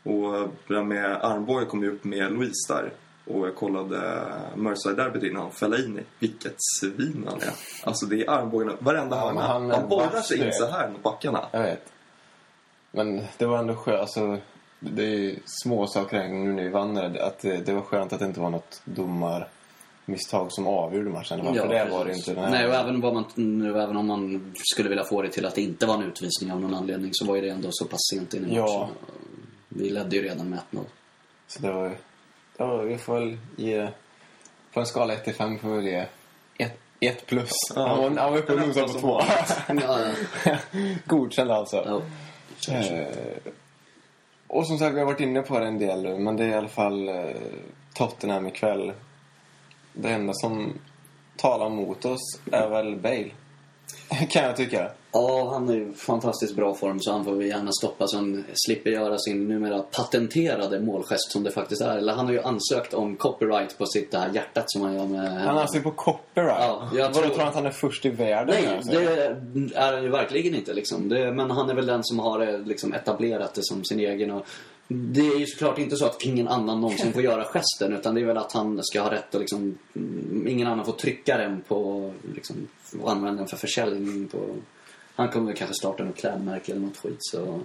[0.03, 0.34] Och
[0.68, 2.91] det där med armbåge kom ju upp med Louise där.
[3.26, 4.24] Och jag kollade
[4.55, 5.51] Merseyside-derbyt innan.
[5.51, 6.01] Fellaini.
[6.20, 7.53] Vilket svin han är.
[7.84, 8.74] Alltså det är armbågarna.
[8.80, 9.41] Varenda Ja, hörna.
[9.41, 11.45] han Han, borrar sig in så här mot backarna.
[11.51, 11.91] Jag vet.
[12.91, 13.99] Men det var ändå skönt.
[13.99, 14.38] Alltså,
[14.80, 17.26] det är ju små saker nu när vi vann det.
[17.26, 18.82] Att det, det var skönt att det inte var något
[20.08, 21.45] domarmisstag som avgjorde matchen.
[21.45, 22.34] För det var det inte.
[22.34, 25.45] Den här- Nej, och även, man, nu, även om man skulle vilja få det till
[25.45, 27.86] att det inte var en utvisning av någon anledning så var ju det ändå så
[27.86, 28.55] pass sent in i matchen.
[28.68, 28.89] Ja.
[29.70, 30.84] Vi ledde ju redan med 1-0.
[31.47, 31.97] Så det var,
[32.58, 33.88] ja, vi får väl ge...
[34.74, 36.05] På en skala 1 till 5 får vi ge
[36.99, 37.49] 1 plus.
[37.76, 37.88] Ja.
[37.88, 39.22] Han, var, han var uppe och nosade på 2.
[39.68, 39.99] ja,
[40.45, 40.58] ja.
[41.05, 42.01] Godkänd alltså.
[42.68, 42.74] ja.
[42.74, 43.08] Eh,
[44.47, 46.53] och som sagt, vi har varit inne på det en del men det är i
[46.53, 47.16] alla fall eh,
[47.93, 48.93] Tottenham ikväll.
[50.02, 50.74] Det enda som
[51.38, 53.32] talar mot oss är väl Bale.
[54.30, 54.91] kan jag tycka.
[55.12, 58.45] Ja, han är i fantastiskt bra form så han får vi gärna stoppa så han
[58.54, 61.98] slipper göra sin numera patenterade målgest som det faktiskt är.
[61.98, 65.06] Eller han har ju ansökt om copyright på sitt det här hjärtat som han gör
[65.06, 65.41] med...
[65.41, 66.58] Han alltså på copyright.
[66.60, 68.56] Ja, jag tror- tror att han är först i världen?
[68.64, 68.91] Nej, alltså?
[68.91, 69.26] det
[69.76, 70.74] är han ju verkligen inte.
[70.74, 71.10] Liksom.
[71.10, 74.32] Det, men han är väl den som har eh, liksom, etablerat det som sin egen.
[74.32, 74.45] Och
[74.88, 78.21] Det är ju såklart inte så att ingen annan någonsin får göra gesten utan det
[78.21, 79.77] är väl att han ska ha rätt att liksom...
[79.95, 82.13] mm, Ingen annan får trycka den på...
[82.35, 82.55] Liksom,
[83.01, 84.55] och använda den för försäljning på...
[85.15, 87.59] Han kommer kanske starta något klädmärke eller något skit så...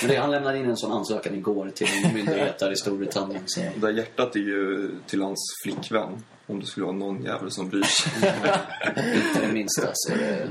[0.00, 3.42] Men det, han lämnade in en sån ansökan igår till en myndighet där i Storbritannien
[3.46, 3.60] så...
[3.60, 6.22] Det där hjärtat är ju till hans flickvän.
[6.46, 8.12] Om det skulle vara någon jävel som bryr sig.
[8.96, 10.48] Inte det minsta så är det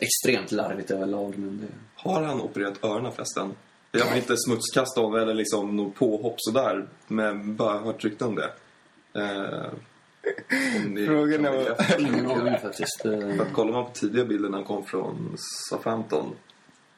[0.00, 1.66] extremt larvigt överlag men det...
[1.94, 3.54] Har han opererat öronen förresten?
[3.92, 6.88] Jag vill inte smutskasta honom eller liksom något påhopp sådär.
[7.06, 8.52] Men bara hört rykten om det.
[9.14, 9.72] Eh,
[10.76, 12.00] om ni Frågan kan är.
[12.00, 13.02] Ingen aning faktiskt.
[13.02, 15.36] För att kollar man på tidiga bilder när han kom från
[15.68, 16.34] Southampton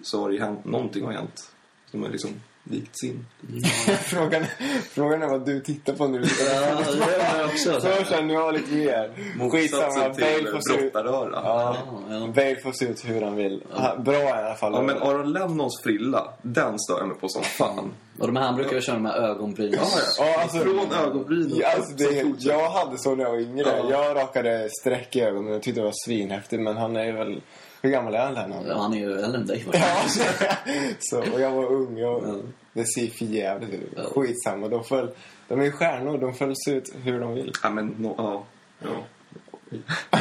[0.03, 1.53] så har det ju hänt, någonting har hänt.
[1.91, 2.31] De har liksom
[2.65, 3.27] vikts in.
[4.03, 4.45] frågan,
[4.91, 6.19] frågan är vad du tittar på nu.
[6.19, 7.81] Ja, det gör jag också.
[7.81, 9.51] Så känner nu har lite mer.
[9.51, 10.91] Skitsamma, Bale får se ut...
[10.95, 11.77] Ja, Ja,
[12.11, 12.27] ja.
[12.35, 13.63] Bale får se ut hur han vill.
[13.73, 14.73] Ha- Bra i alla fall.
[14.75, 17.93] Ja, men Aron Lennons frilla, den stör jag mig på som fan.
[18.19, 19.73] Och de här, han brukar ju köra med ögonbryn.
[19.73, 19.81] Ja,
[20.19, 20.27] ja.
[20.27, 21.53] Ja, alltså, Från ögonbrynen.
[21.57, 23.67] Ja, alltså det, jag hade så när jag var yngre.
[23.67, 23.91] Ja.
[23.91, 26.63] Jag rakade streck i ögonen och tyckte det var svinhäftigt.
[26.63, 27.41] Men han är ju väl...
[27.83, 28.67] Hur gammal är han Lennon?
[28.69, 29.65] Ja, han är ju äldre än dig.
[29.73, 30.05] Ja,
[30.99, 31.99] så, och jag var ung.
[31.99, 32.37] Jag, Ja.
[32.75, 33.93] Det ser för jävligt ut.
[33.97, 34.03] Ja.
[34.03, 34.69] Skitsamma.
[34.69, 35.11] De, föll,
[35.49, 36.19] de är ju stjärnor.
[36.19, 37.53] De se ut hur de vill.
[37.63, 38.45] Ja, men no, ja.
[38.79, 39.05] ja.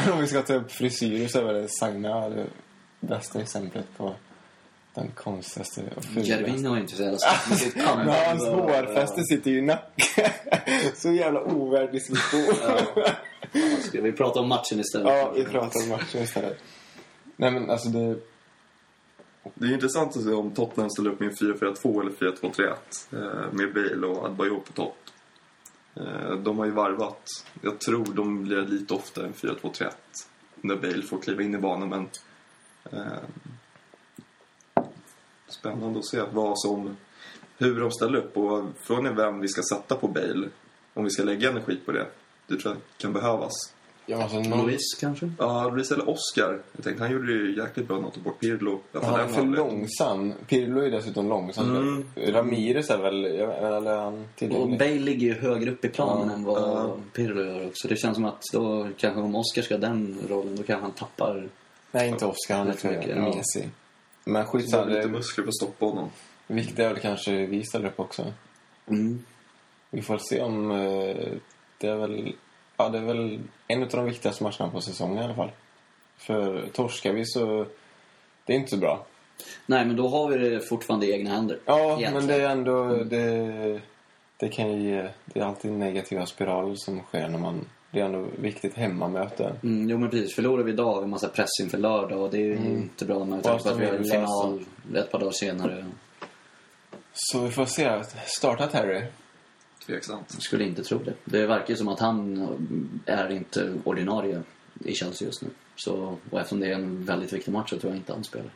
[0.12, 2.46] Om vi ska ta upp frisyrer så är väl Sagna det
[3.00, 4.14] bästa exemplet på
[4.94, 6.30] den konstigaste och fulaste.
[6.30, 7.18] Jervin har inte så jävla
[7.96, 10.24] Men hans och- hårfäste sitter ju i nacken.
[10.94, 12.54] så jävla ovärdig diskussion.
[12.62, 13.04] Ja,
[13.80, 15.08] Ska vi prata om matchen istället?
[15.08, 16.58] Ja, vi pratar om matchen istället.
[17.42, 18.16] Nej men alltså det...
[19.54, 22.74] Det är intressant att se om Tottenham ställer upp med en 4-4-2 eller 4-2-3-1
[23.12, 24.96] eh, med Bale och Adebayor på topp.
[25.94, 27.22] Eh, de har ju varvat.
[27.62, 29.90] Jag tror de blir lite oftare än 4-2-3-1
[30.60, 32.08] när Bale får kliva in i banan men
[32.92, 33.18] eh,
[35.48, 36.96] spännande att se vad som
[37.58, 40.48] hur de ställer upp och frågan är vem vi ska sätta på Bale
[40.94, 42.06] om vi ska lägga energi på det.
[42.46, 43.52] Det tror jag kan behövas.
[44.06, 44.66] Ja, alltså, någon...
[44.66, 45.30] Luis kanske?
[45.38, 46.60] Ja, Luis eller Oscar.
[46.76, 48.80] Jag tänkte han gjorde det ju jäkligt bra när han tog bort Pirlo.
[48.92, 49.56] Fall Han är för halvlek.
[49.58, 50.32] långsam.
[50.48, 51.76] Pirlo är dessutom långsam.
[51.76, 52.04] Mm.
[52.16, 53.24] Ramirez är väl...
[53.24, 54.78] Eller han Och tillgänglig?
[54.78, 56.96] Bale ligger ju högre upp i planen Ja, än vad ja.
[57.12, 57.88] Pirlo gör också.
[57.88, 60.92] Det känns som att då kanske om Oscar ska ha den rollen, då kanske han
[60.92, 61.48] tappar...
[61.92, 62.56] Nej, inte Oscar.
[62.58, 63.34] Han är för mycket, ja.
[63.34, 63.70] mesig.
[64.24, 64.84] Men skitsamma.
[64.84, 66.08] lite Det muskler för att stoppa honom.
[66.46, 68.24] viktiga är väl kanske vi ställer upp också.
[68.86, 69.24] Mm.
[69.90, 70.70] Vi får se om...
[70.70, 71.16] eh,
[71.78, 72.32] Det är väl...
[72.82, 75.50] Ja, det är väl en av de viktigaste matcherna på säsongen i alla fall.
[76.16, 77.66] För torskar vi så...
[78.46, 79.06] Det är inte så bra.
[79.66, 81.58] Nej, men då har vi det fortfarande i egna händer.
[81.64, 82.14] Ja, Egentligen.
[82.14, 83.04] men det är ändå...
[83.04, 83.80] Det,
[84.36, 85.08] det kan ju ge...
[85.24, 87.64] Det är alltid negativa spiraler som sker när man...
[87.90, 89.52] Det är ändå viktigt hemmamöte.
[89.62, 92.30] Mm, jo men precis, förlorar vi idag har vi en massa press inför lördag och
[92.30, 92.76] det är ju Mm.
[92.76, 94.64] inte bra med tanke på att vi har en final
[94.96, 95.86] ett par dagar senare.
[97.14, 98.02] Så vi får se.
[98.26, 99.02] Starta Terry.
[99.86, 100.30] Tveksamt.
[100.32, 101.14] Jag skulle inte tro det.
[101.24, 102.48] Det verkar ju som att han
[103.06, 104.42] är inte ordinarie
[104.84, 105.48] i Chelsea just nu.
[105.76, 108.50] Så, och eftersom det är en väldigt viktig match så tror jag inte han spelar.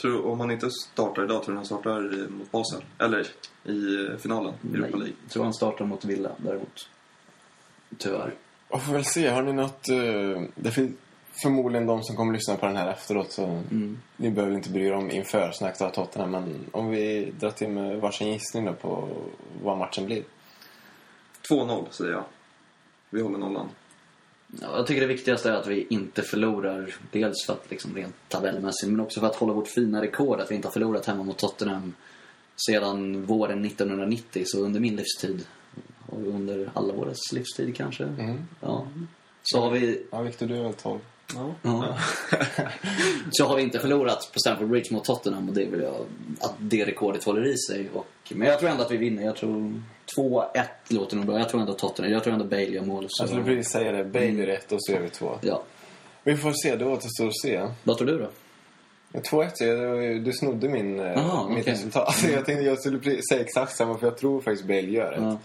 [0.00, 2.84] Tror, om han inte startar idag, tror du han startar mot Basel?
[2.98, 3.26] Eller
[3.64, 5.14] i eh, finalen i Europa Nej, League?
[5.22, 6.88] jag tror han startar mot Villa däremot.
[7.98, 8.34] Tyvärr.
[8.68, 9.28] Och får väl se.
[9.28, 9.88] Har ni något...
[9.88, 10.96] eh, det finns
[11.42, 13.98] förmodligen de som kommer lyssna på den här efteråt så Mm.
[14.16, 16.30] ni behöver inte bry er om inför snacket av Tottenham.
[16.30, 19.08] Men om vi drar till med varsin gissning då på
[19.62, 20.22] vad matchen blir.
[21.50, 22.24] 2-0 säger jag.
[23.10, 23.68] Vi håller nollan.
[24.60, 26.94] Ja, jag tycker det viktigaste är att vi inte förlorar.
[27.12, 30.40] Dels för att liksom rent tabellmässigt men också för att hålla vårt fina rekord.
[30.40, 31.94] Att vi inte har förlorat hemma mot Tottenham
[32.68, 34.42] sedan våren 1990.
[34.46, 35.46] Så under min livstid
[36.06, 38.04] och under alla våras livstid kanske.
[38.04, 38.46] Mm.
[38.60, 38.86] Ja.
[39.42, 41.00] Så har vi Ja, Victor, du är väl 12?
[41.34, 41.54] Ja.
[41.62, 41.98] Ja.
[43.30, 45.94] så har vi inte förlorat på Stamford Bridge mot Tottenham och det vill jag
[46.40, 47.88] att det rekordet håller i sig.
[47.94, 49.22] Och, men jag tror ändå att vi vinner.
[49.22, 49.82] Jag tror
[50.16, 50.44] 2-1
[50.88, 51.38] låter nog bra.
[51.38, 52.12] Jag tror ändå Tottenham.
[52.12, 53.06] Jag tror ändå Bale gör mål.
[53.08, 54.04] Så, Jag skulle precis säga det.
[54.04, 55.38] Bale är rätt och så gör vi två.
[55.40, 55.62] ja.
[56.22, 56.76] Vi får se.
[56.76, 57.66] Det återstår att se.
[57.84, 58.28] Vad tror du då?
[59.20, 61.72] 2-1, så jag- du snodde min, eh, Aha, mitt okej.
[61.72, 62.06] resultat.
[62.06, 65.20] Alltså, jag tänkte jag skulle säga exakt samma för jag tror faktiskt Bale gör rätt.
[65.22, 65.38] Ja.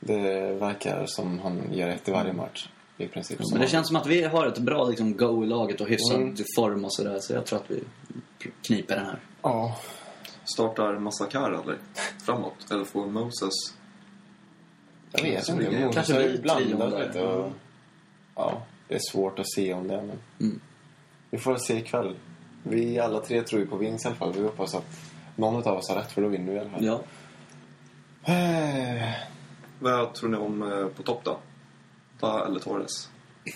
[0.00, 2.68] Det verkar som han gör rätt i varje match.
[2.98, 3.40] I princip.
[3.52, 6.20] Men det känns som att vi har ett bra liksom, go i laget och hyfsad
[6.20, 6.36] Mm.
[6.56, 7.18] form och sådär.
[7.20, 7.82] Så jag tror att vi
[8.62, 9.18] kniper den här.
[9.42, 9.76] Ja.
[10.54, 11.78] Startar Massakar eller?
[12.24, 12.70] Framåt?
[12.70, 13.52] Eller får Moses?
[15.12, 15.70] Jag vet inte.
[15.70, 17.06] Moses Kanske är vi där.
[17.06, 17.22] lite.
[17.22, 17.52] Och,
[18.34, 19.96] ja, det är svårt att se om det.
[19.96, 20.60] Men Mm.
[21.30, 22.16] vi får se ikväll.
[22.62, 24.32] Vi alla tre tror ju på vinst i alla fall.
[24.32, 24.84] Vi hoppas att
[25.36, 26.84] någon av oss har rätt för då vinner vi i alla fall.
[26.84, 27.00] Ja.
[28.32, 29.08] Eh,
[29.78, 31.38] Vad tror ni om eh, på topp då?
[32.20, 33.08] Va eller Torres?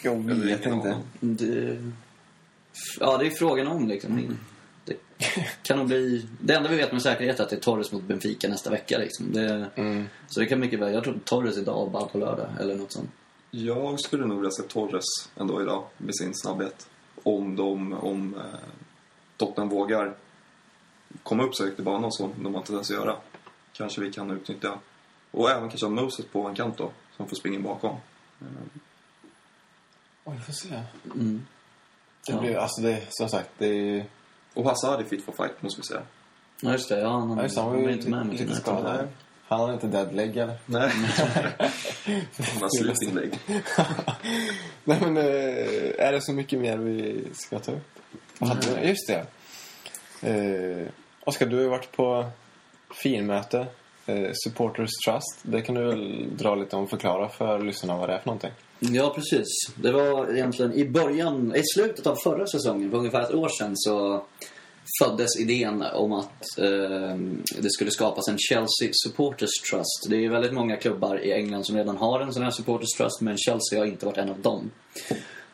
[0.02, 0.96] Jag Eller vet ingen inte.
[1.20, 1.78] Det...
[3.00, 4.38] Ja, det är frågan om liksom.
[4.84, 4.96] det
[5.62, 6.26] kan nog bli...
[6.40, 8.98] Det enda vi vet med säkerhet är att det är Torres mot Benfica nästa vecka.
[8.98, 9.32] Liksom.
[9.32, 10.08] Det, Mm.
[10.28, 10.94] Så det kan mycket väl...
[10.94, 13.10] Jag tror Torres idag och bara på lördag eller något sånt.
[13.50, 15.04] Jag skulle nog vilja se Torres
[15.36, 16.88] ändå idag med sin snabbhet.
[17.22, 18.58] Om de, om eh,
[19.36, 20.14] Tottenham vågar
[21.22, 23.16] komma upp så högt i banan som de har tendens att göra.
[23.72, 24.78] Kanske vi kan utnyttja.
[25.30, 27.96] Och även kanske ha Moses på en kant då, som får springa in bakom.
[30.24, 30.82] Oj, vi får se.
[31.04, 31.46] Mm.
[32.26, 32.40] Det Ja.
[32.40, 34.04] blir, alltså det, som sagt, det är...
[34.54, 36.02] Och Hazard är fit for fight, måste vi säga.
[36.60, 37.00] Ja, just det.
[37.00, 39.08] Ja, han, Ja, just det, han var han ju inte med mot lite skadad.
[39.48, 40.56] Han har inte deadleg eller?
[40.66, 40.90] Nej.
[42.38, 43.38] Han har leg.
[44.84, 47.98] Nej men, eh, är det så mycket mer vi ska ta upp?
[48.40, 48.88] Hade vi?
[48.88, 49.26] Just det.
[50.30, 50.88] Eh,
[51.24, 52.30] Oskar, du har ju varit på
[53.02, 53.66] finmöte.
[54.08, 55.38] Eh, Supporters Trust.
[55.42, 58.26] Det kan du väl dra lite om och förklara för lyssnarna vad det är för
[58.26, 58.50] någonting?
[58.78, 59.46] Ja, precis.
[59.74, 63.72] Det var egentligen i början, i slutet av förra säsongen, för ungefär ett år sedan,
[63.74, 64.24] så
[65.02, 67.16] föddes idén om att eh,
[67.58, 70.06] det skulle skapas en Chelsea Supporters Trust.
[70.08, 72.90] Det är ju väldigt många klubbar i England som redan har en sån här Supporters
[72.98, 74.70] Trust, men Chelsea har inte varit en av dem.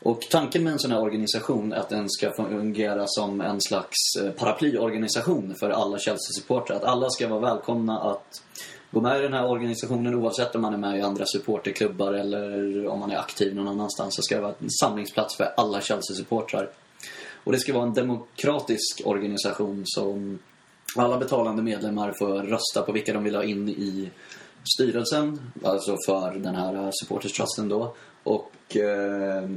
[0.04, 3.96] Och tanken med en sån här organisation är att den ska fungera som en slags
[4.20, 6.76] eh, paraplyorganisation för alla Chelsea-supportrar.
[6.76, 8.42] Att alla ska vara välkomna att
[8.90, 12.86] gå med i den här organisationen oavsett om man är med i andra supporterklubbar eller
[12.86, 14.14] om man är aktiv någon annanstans.
[14.16, 16.70] Så ska det vara en samlingsplats för alla Chelsea-supportrar.
[17.44, 20.38] Och det ska vara en demokratisk organisation som
[20.96, 24.10] alla betalande medlemmar får rösta på vilka de vill ha in i
[24.74, 27.94] styrelsen, alltså för den här supporters trusten då.
[28.24, 29.48] Och eh,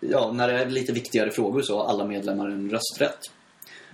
[0.00, 3.20] ja, när det är lite viktigare frågor så har alla medlemmar en rösträtt.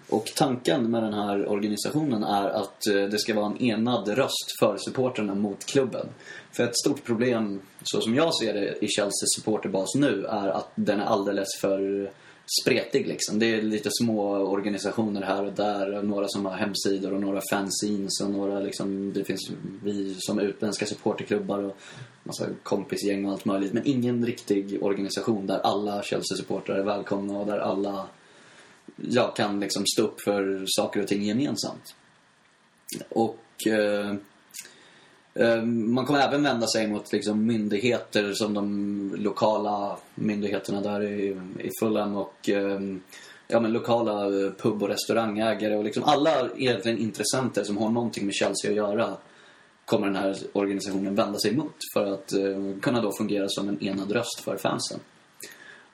[0.09, 4.59] Och tanken med den här organisationen är att eh, det ska vara en enad röst
[4.61, 6.07] för supporterna mot klubben.
[6.53, 10.71] För ett stort problem, så som jag ser det i Chelseas supporterbas nu, är att
[10.75, 12.11] den är alldeles för
[12.63, 13.39] spretig liksom.
[13.39, 16.03] Det är lite små organisationer här och där.
[16.03, 19.51] Några som har hemsidor och några fanzines och några liksom, det finns
[19.83, 21.77] vi som utländska supporterklubbar och
[22.23, 23.73] massa kompisgäng och allt möjligt.
[23.73, 28.07] Men ingen riktig organisation där alla Chelsea-supportrar är välkomna och där alla
[28.97, 31.95] ja, kan liksom stå upp för saker och ting gemensamt.
[33.09, 34.15] Och eh,
[35.35, 41.37] Ehm, man kommer även vända sig mot liksom, myndigheter som de lokala myndigheterna där i,
[41.59, 43.01] i Fulham och ehm,
[43.49, 48.25] ja, men lokala eh, pub och restaurangägare och liksom alla egentligen intressenter som har någonting
[48.25, 49.17] med Chelsea att göra
[49.85, 53.83] kommer den här organisationen vända sig emot för att eh, kunna då fungera som en
[53.85, 55.01] enad röst för fansen.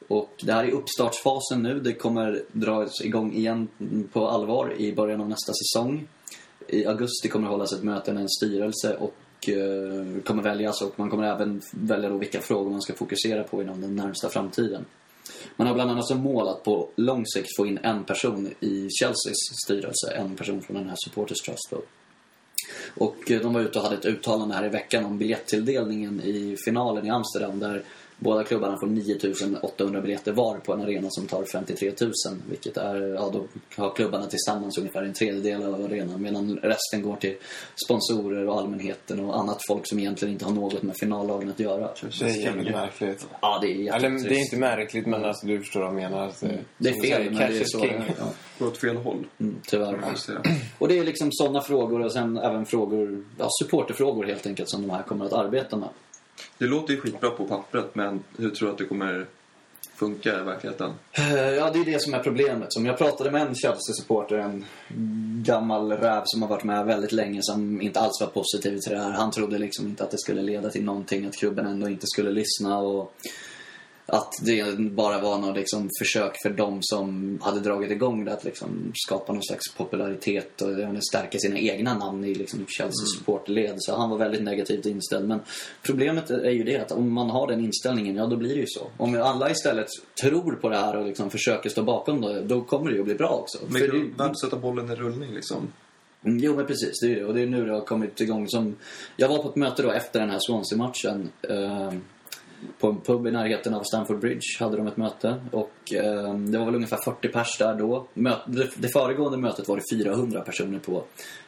[0.08, 1.80] Och det här är uppstartsfasen nu.
[1.80, 3.68] Det kommer dras igång igen
[4.12, 6.08] på allvar i början av nästa säsong.
[6.68, 9.14] I augusti kommer det hållas ett möte med en styrelse och
[9.48, 13.62] eh, kommer väljas och man kommer även välja då vilka frågor man ska fokusera på
[13.62, 14.84] inom den närmsta framtiden.
[15.56, 18.88] Man har bland annat som mål att på lång sikt få in en person i
[19.00, 21.70] Chelseas styrelse, en person från den här Supporters Trust.
[21.70, 21.82] Då.
[22.96, 26.56] Och eh, de var ute och hade ett uttalande här i veckan om biljettilldelningen i
[26.64, 27.82] finalen i Amsterdam där
[28.18, 32.12] båda klubbarna får 9800 biljetter var på en arena som tar 53 000.
[32.50, 33.44] Vilket är, ja då
[33.82, 37.36] har klubbarna tillsammans ungefär en tredjedel av arenan medan resten går till
[37.86, 41.90] sponsorer och allmänheten och annat folk som egentligen inte har något med finallagen att göra.
[42.20, 43.26] Det är jävligt märkligt.
[43.40, 46.22] Ja, det är Eller det är inte märkligt men alltså, du förstår vad jag menar.
[46.22, 46.46] Alltså,
[46.78, 47.80] Det är fel, säger, men det är så.
[47.80, 48.02] king.
[48.18, 48.32] Ja.
[48.58, 49.26] Går åt fel håll.
[49.38, 50.14] Mm, tyvärr.
[50.14, 50.42] Säga.
[50.78, 54.82] Och det är liksom sådana frågor och sen även frågor, ja, supporterfrågor helt enkelt som
[54.82, 55.88] de här kommer att arbeta med.
[56.58, 59.26] Det låter ju skitbra på pappret, men hur tror du att det kommer
[59.96, 60.92] funka i verkligheten?
[61.12, 62.72] Eh, ja, det är det som är problemet.
[62.72, 64.64] Som jag pratade med en Chelsea-supporter, en
[65.44, 68.98] gammal räv som har varit med väldigt länge som inte alls var positiv till det
[68.98, 69.10] här.
[69.10, 72.30] Han trodde liksom inte att det skulle leda till någonting, att klubben ändå inte skulle
[72.30, 73.12] lyssna och
[74.08, 78.44] att det bara var något liksom försök för dem som hade dragit igång det att
[78.44, 80.68] liksom skapa någon slags popularitet och
[81.10, 83.74] stärka sina egna namn i liksom Chelsea supportled.
[83.78, 85.28] Så han var väldigt negativt inställd.
[85.28, 85.40] Men
[85.82, 88.66] problemet är ju det att om man har den inställningen, ja då blir det ju
[88.66, 88.86] så.
[88.96, 89.88] Om alla istället
[90.22, 93.06] tror på det här och liksom försöker stå bakom det, då kommer det ju att
[93.06, 93.58] bli bra också.
[93.68, 95.68] Men För det- du väl sätta bollen i rullning liksom?
[96.24, 97.00] Mm, Jo, men precis.
[97.00, 97.24] Det är det.
[97.24, 98.48] Och det är nu det har kommit igång.
[98.48, 98.76] Som...
[99.16, 101.28] Jag var på ett möte då efter den här Swansea-matchen.
[102.86, 105.34] På en pub i närheten av Stamford Bridge hade de ett möte.
[105.50, 108.06] Och eh, det var väl ungefär 40 pers där då.
[108.14, 108.34] Mö...
[108.46, 111.04] Det, det föregående mötet var det 400 personer på.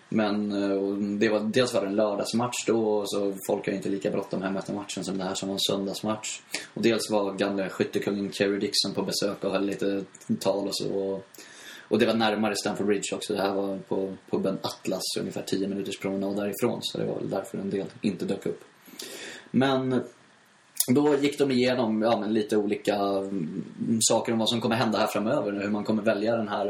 [0.09, 4.11] Men eh, det var, dels var det en lördagsmatch då, så folk har inte lika
[4.11, 6.41] bråttom hem efter matchen som det här som var en söndagsmatch.
[6.75, 10.05] Och dels var gamle skyttekungen Kerry Dixon på besök och höll lite
[10.41, 10.95] tal och så.
[10.95, 11.27] Och,
[11.89, 13.35] och det var närmare Stamford Bridge också.
[13.35, 16.79] Det här var på puben Atlas, ungefär 10 minuters promenad därifrån.
[16.83, 18.65] Så det var väl därför en del inte dök upp.
[19.51, 20.03] Men
[20.95, 24.99] då gick de igenom ja, men lite olika mm, saker om vad som kommer hända
[24.99, 25.53] här framöver.
[25.53, 26.69] Hur man kommer välja den här,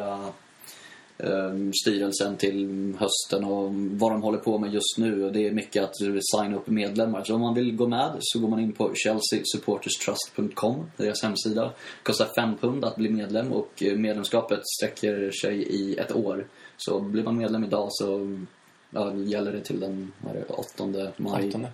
[1.25, 5.31] uh, styrelsen till hösten och vad de håller på med just nu.
[5.31, 7.25] Det är mycket att signa upp medlemmar.
[7.25, 11.65] Så om man vill gå med så går man in på chelseasupporterstrust.com, deras hemsida.
[11.65, 16.47] Det kostar 5 pund att bli medlem och äh, medlemskapet sträcker sig i ett år.
[16.77, 18.47] Så blir man medlem idag så mm,
[18.91, 20.13] ja, gäller det till den
[20.49, 20.85] 8
[21.17, 21.67] maj 18.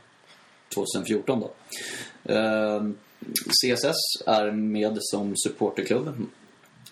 [0.75, 1.53] 2014 då.
[2.33, 2.83] Eh,
[3.49, 6.27] CSS är med som supporterklubb.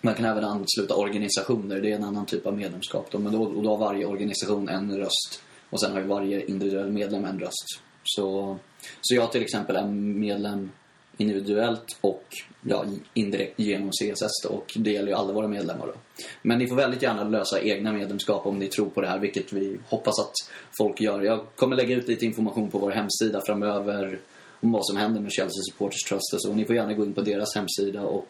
[0.01, 3.07] Man kan även ansluta organisationer, det är en annan typ av medlemskap.
[3.11, 5.41] Då, men då, och då har varje organisation en röst.
[5.69, 7.79] Och sen har ju varje individuell medlem en röst.
[8.03, 8.57] Så,
[9.01, 10.71] så jag till exempel är medlem
[11.17, 12.23] individuellt och
[12.61, 15.93] ja, indirekt genom CSS då, och det gäller ju alla våra medlemmar då.
[16.41, 19.53] Men ni får väldigt gärna lösa egna medlemskap om ni tror på det här, vilket
[19.53, 20.33] vi hoppas att
[20.77, 21.21] folk gör.
[21.21, 24.19] Jag kommer lägga ut lite information på vår hemsida framöver
[24.59, 26.53] om vad som händer med Chelsea Supporters Trust och så.
[26.53, 28.29] Ni får gärna gå in på deras hemsida och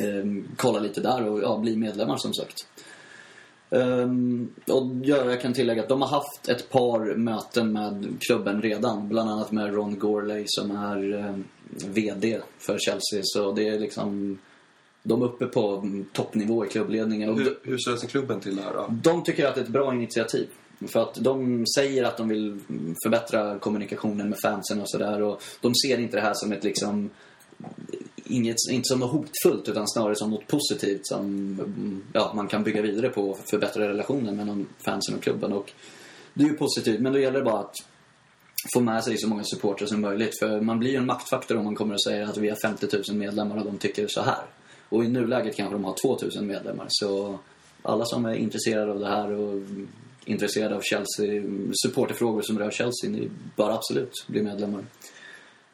[0.00, 0.24] eh,
[0.56, 2.66] kolla lite där och ja, bli medlemmar som sagt.
[3.72, 8.62] Um, och ja, jag kan tillägga att de har haft ett par möten med klubben
[8.62, 9.08] redan.
[9.08, 11.44] Bland annat med Ron Gorley som är um,
[11.86, 13.20] VD för Chelsea.
[13.22, 14.38] Så det är liksom...
[15.02, 17.38] De är uppe på toppnivå i klubbledningen.
[17.38, 18.86] Hur, hur sig klubben till det här då?
[19.02, 20.48] de tycker att det är ett bra initiativ.
[20.86, 22.58] För att de säger att de vill
[23.04, 25.22] förbättra kommunikationen med fansen och sådär.
[25.22, 27.10] Och de ser inte det här som ett liksom...
[28.32, 32.62] Inget, inte som något hotfullt utan snarare som något positivt som mm, ja, man kan
[32.62, 35.52] bygga vidare på och förbättra relationen mellan fansen och klubben.
[35.52, 35.72] Och
[36.34, 37.74] det är ju positivt, men då gäller det bara att
[38.74, 40.38] få med sig så många supportrar som möjligt.
[40.38, 42.86] För man blir ju en maktfaktor om man kommer och säger att vi har 50
[43.08, 44.44] 000 medlemmar och de tycker så här.
[44.88, 46.86] Och i nuläget kanske de har 2 000 medlemmar.
[46.88, 47.38] Så
[47.82, 49.62] alla som är intresserade av det här och
[50.24, 54.84] intresserade av Chelsea, supporterfrågor som rör Chelsea, ni bör absolut bli medlemmar.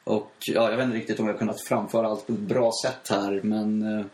[0.08, 2.70] Och ja, jag vet inte riktigt om jag har kunnat framföra allt på ett bra
[2.84, 3.98] sätt här, men...
[3.98, 4.06] eh,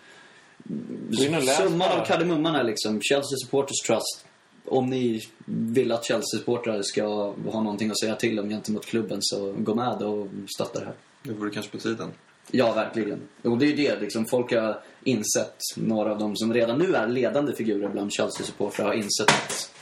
[1.59, 4.25] Summan av kardemumman är liksom Chelsea Supporters Trust.
[4.65, 7.05] Om ni vill att Chelsea-supportrar ska
[7.53, 10.95] ha någonting att säga till om gentemot klubben så gå med och stötta det här.
[11.23, 12.09] Det vore kanske på tiden.
[12.51, 13.21] Ja, verkligen.
[13.43, 16.95] Och det är ju det, liksom, folk har insett, några av dem som redan nu
[16.95, 19.74] är ledande figurer bland Chelsea-supportrar har insett att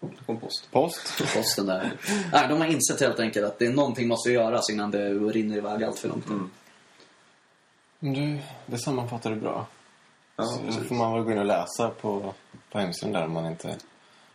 [0.00, 0.68] Det kom post.
[0.70, 1.22] Post.
[1.34, 1.92] posten där...
[2.32, 5.56] Nej, de har insett helt enkelt att det är någonting måste göras innan det rinner
[5.56, 6.26] iväg allt för långt.
[6.28, 6.50] Men
[8.14, 9.66] Du, det sammanfattar du bra.
[10.36, 10.88] Ja, så precis.
[10.88, 12.34] får man väl gå in och läsa på,
[12.70, 13.76] på hemsidan där om man inte...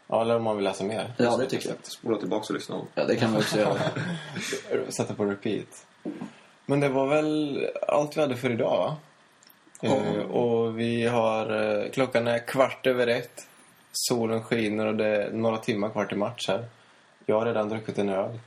[0.08, 1.14] Ja, eller om man vill läsa mer.
[1.18, 1.78] Ja, det tycker jag.
[1.84, 2.88] Spola tillbaka och lyssna om.
[2.96, 3.80] Ja, det kan man också göra.
[4.90, 5.86] Sätta på repeat.
[6.66, 8.96] Men det var väl allt vi hade för idag, va?
[9.82, 11.64] Eh, och vi har...
[11.84, 13.48] eh, Klockan är kvart över ett.
[13.98, 16.66] Solen skiner och det är några timmar kvar till match här.
[17.26, 18.40] Jag har redan druckit en öl.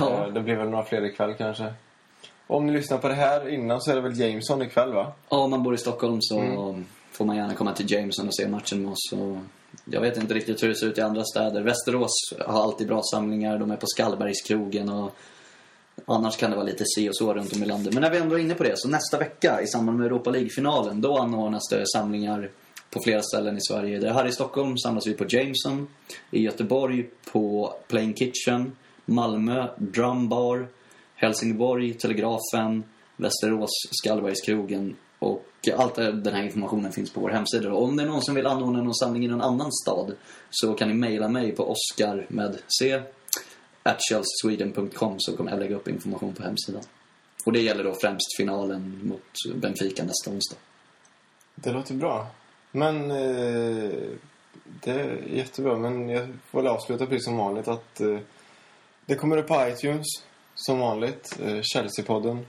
[0.00, 0.24] Ja.
[0.26, 1.72] Eh, Det blir väl några fler ikväll kanske.
[2.46, 5.12] Om ni lyssnar på det här innan så är det väl Jameson ikväll, va?
[5.28, 6.42] Ja, om man bor i Stockholm så
[7.12, 9.12] får man gärna komma till Jameson och se matchen med oss.
[9.12, 9.36] Och
[9.84, 11.62] jag vet inte riktigt hur det ser ut i andra städer.
[11.62, 13.58] Västerås har alltid bra samlingar.
[13.58, 15.14] De är på Skallbergskrogen och
[16.06, 17.92] annars kan det vara lite si och så runt om i landet.
[17.94, 20.30] Men när vi ändå är inne på det, så nästa vecka i samband med Europa
[20.30, 22.50] League-finalen, då anordnas det samlingar
[22.92, 23.98] på flera ställen i Sverige.
[23.98, 25.88] Det här i Stockholm samlas vi på Jameson,
[26.30, 30.68] i Göteborg på Plain Kitchen, Malmö Drumbar,
[31.14, 32.84] Helsingborg Telegrafen,
[33.16, 37.72] Västerås Skallbergskrogen och allt den här informationen finns på vår hemsida.
[37.72, 40.12] Och om det är någon som vill anordna någon samling i någon annan stad
[40.50, 43.02] så kan ni mejla mig på Oscar med C
[43.82, 44.00] at
[45.18, 46.82] så kommer jag lägga upp information på hemsidan.
[47.44, 50.56] Och det gäller då främst finalen mot Benfica nästa onsdag.
[51.54, 52.26] Det låter bra.
[52.72, 53.90] Men eh,
[54.64, 55.78] det är jättebra.
[55.78, 58.18] Men jag får väl avsluta precis som vanligt att eh,
[59.06, 60.06] det kommer upp på iTunes
[60.54, 61.38] som vanligt.
[61.42, 62.44] Eh, Chelsea-podden.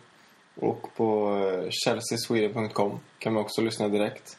[0.56, 4.38] Och på eh, chelseasweden.com kan man också lyssna direkt.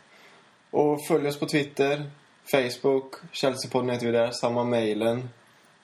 [0.71, 2.11] Och följ oss på Twitter,
[2.51, 4.31] Facebook, Chelsea-podden heter vi där.
[4.31, 5.29] Samma mejlen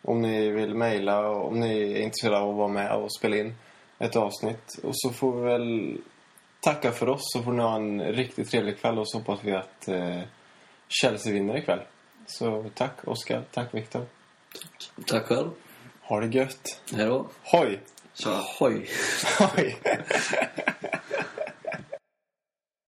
[0.03, 3.37] om ni vill mejla och om ni är intresserade av att vara med och spela
[3.37, 3.55] in
[3.99, 4.79] ett avsnitt.
[4.83, 5.99] Och så får vi väl
[6.61, 9.53] tacka för oss så får ni ha en riktigt trevlig kväll och så hoppas vi
[9.53, 10.21] att eh,
[10.89, 11.81] Chelsea vinner ikväll.
[12.27, 14.07] Så tack Oskar, tack Viktor.
[15.07, 15.51] Tack själv.
[16.03, 16.81] Ha det gött.
[16.93, 17.27] Hej då.
[17.43, 17.81] Hoj!
[18.15, 18.45] Tja.
[18.59, 18.89] Hoj.
[19.39, 19.77] Hoj!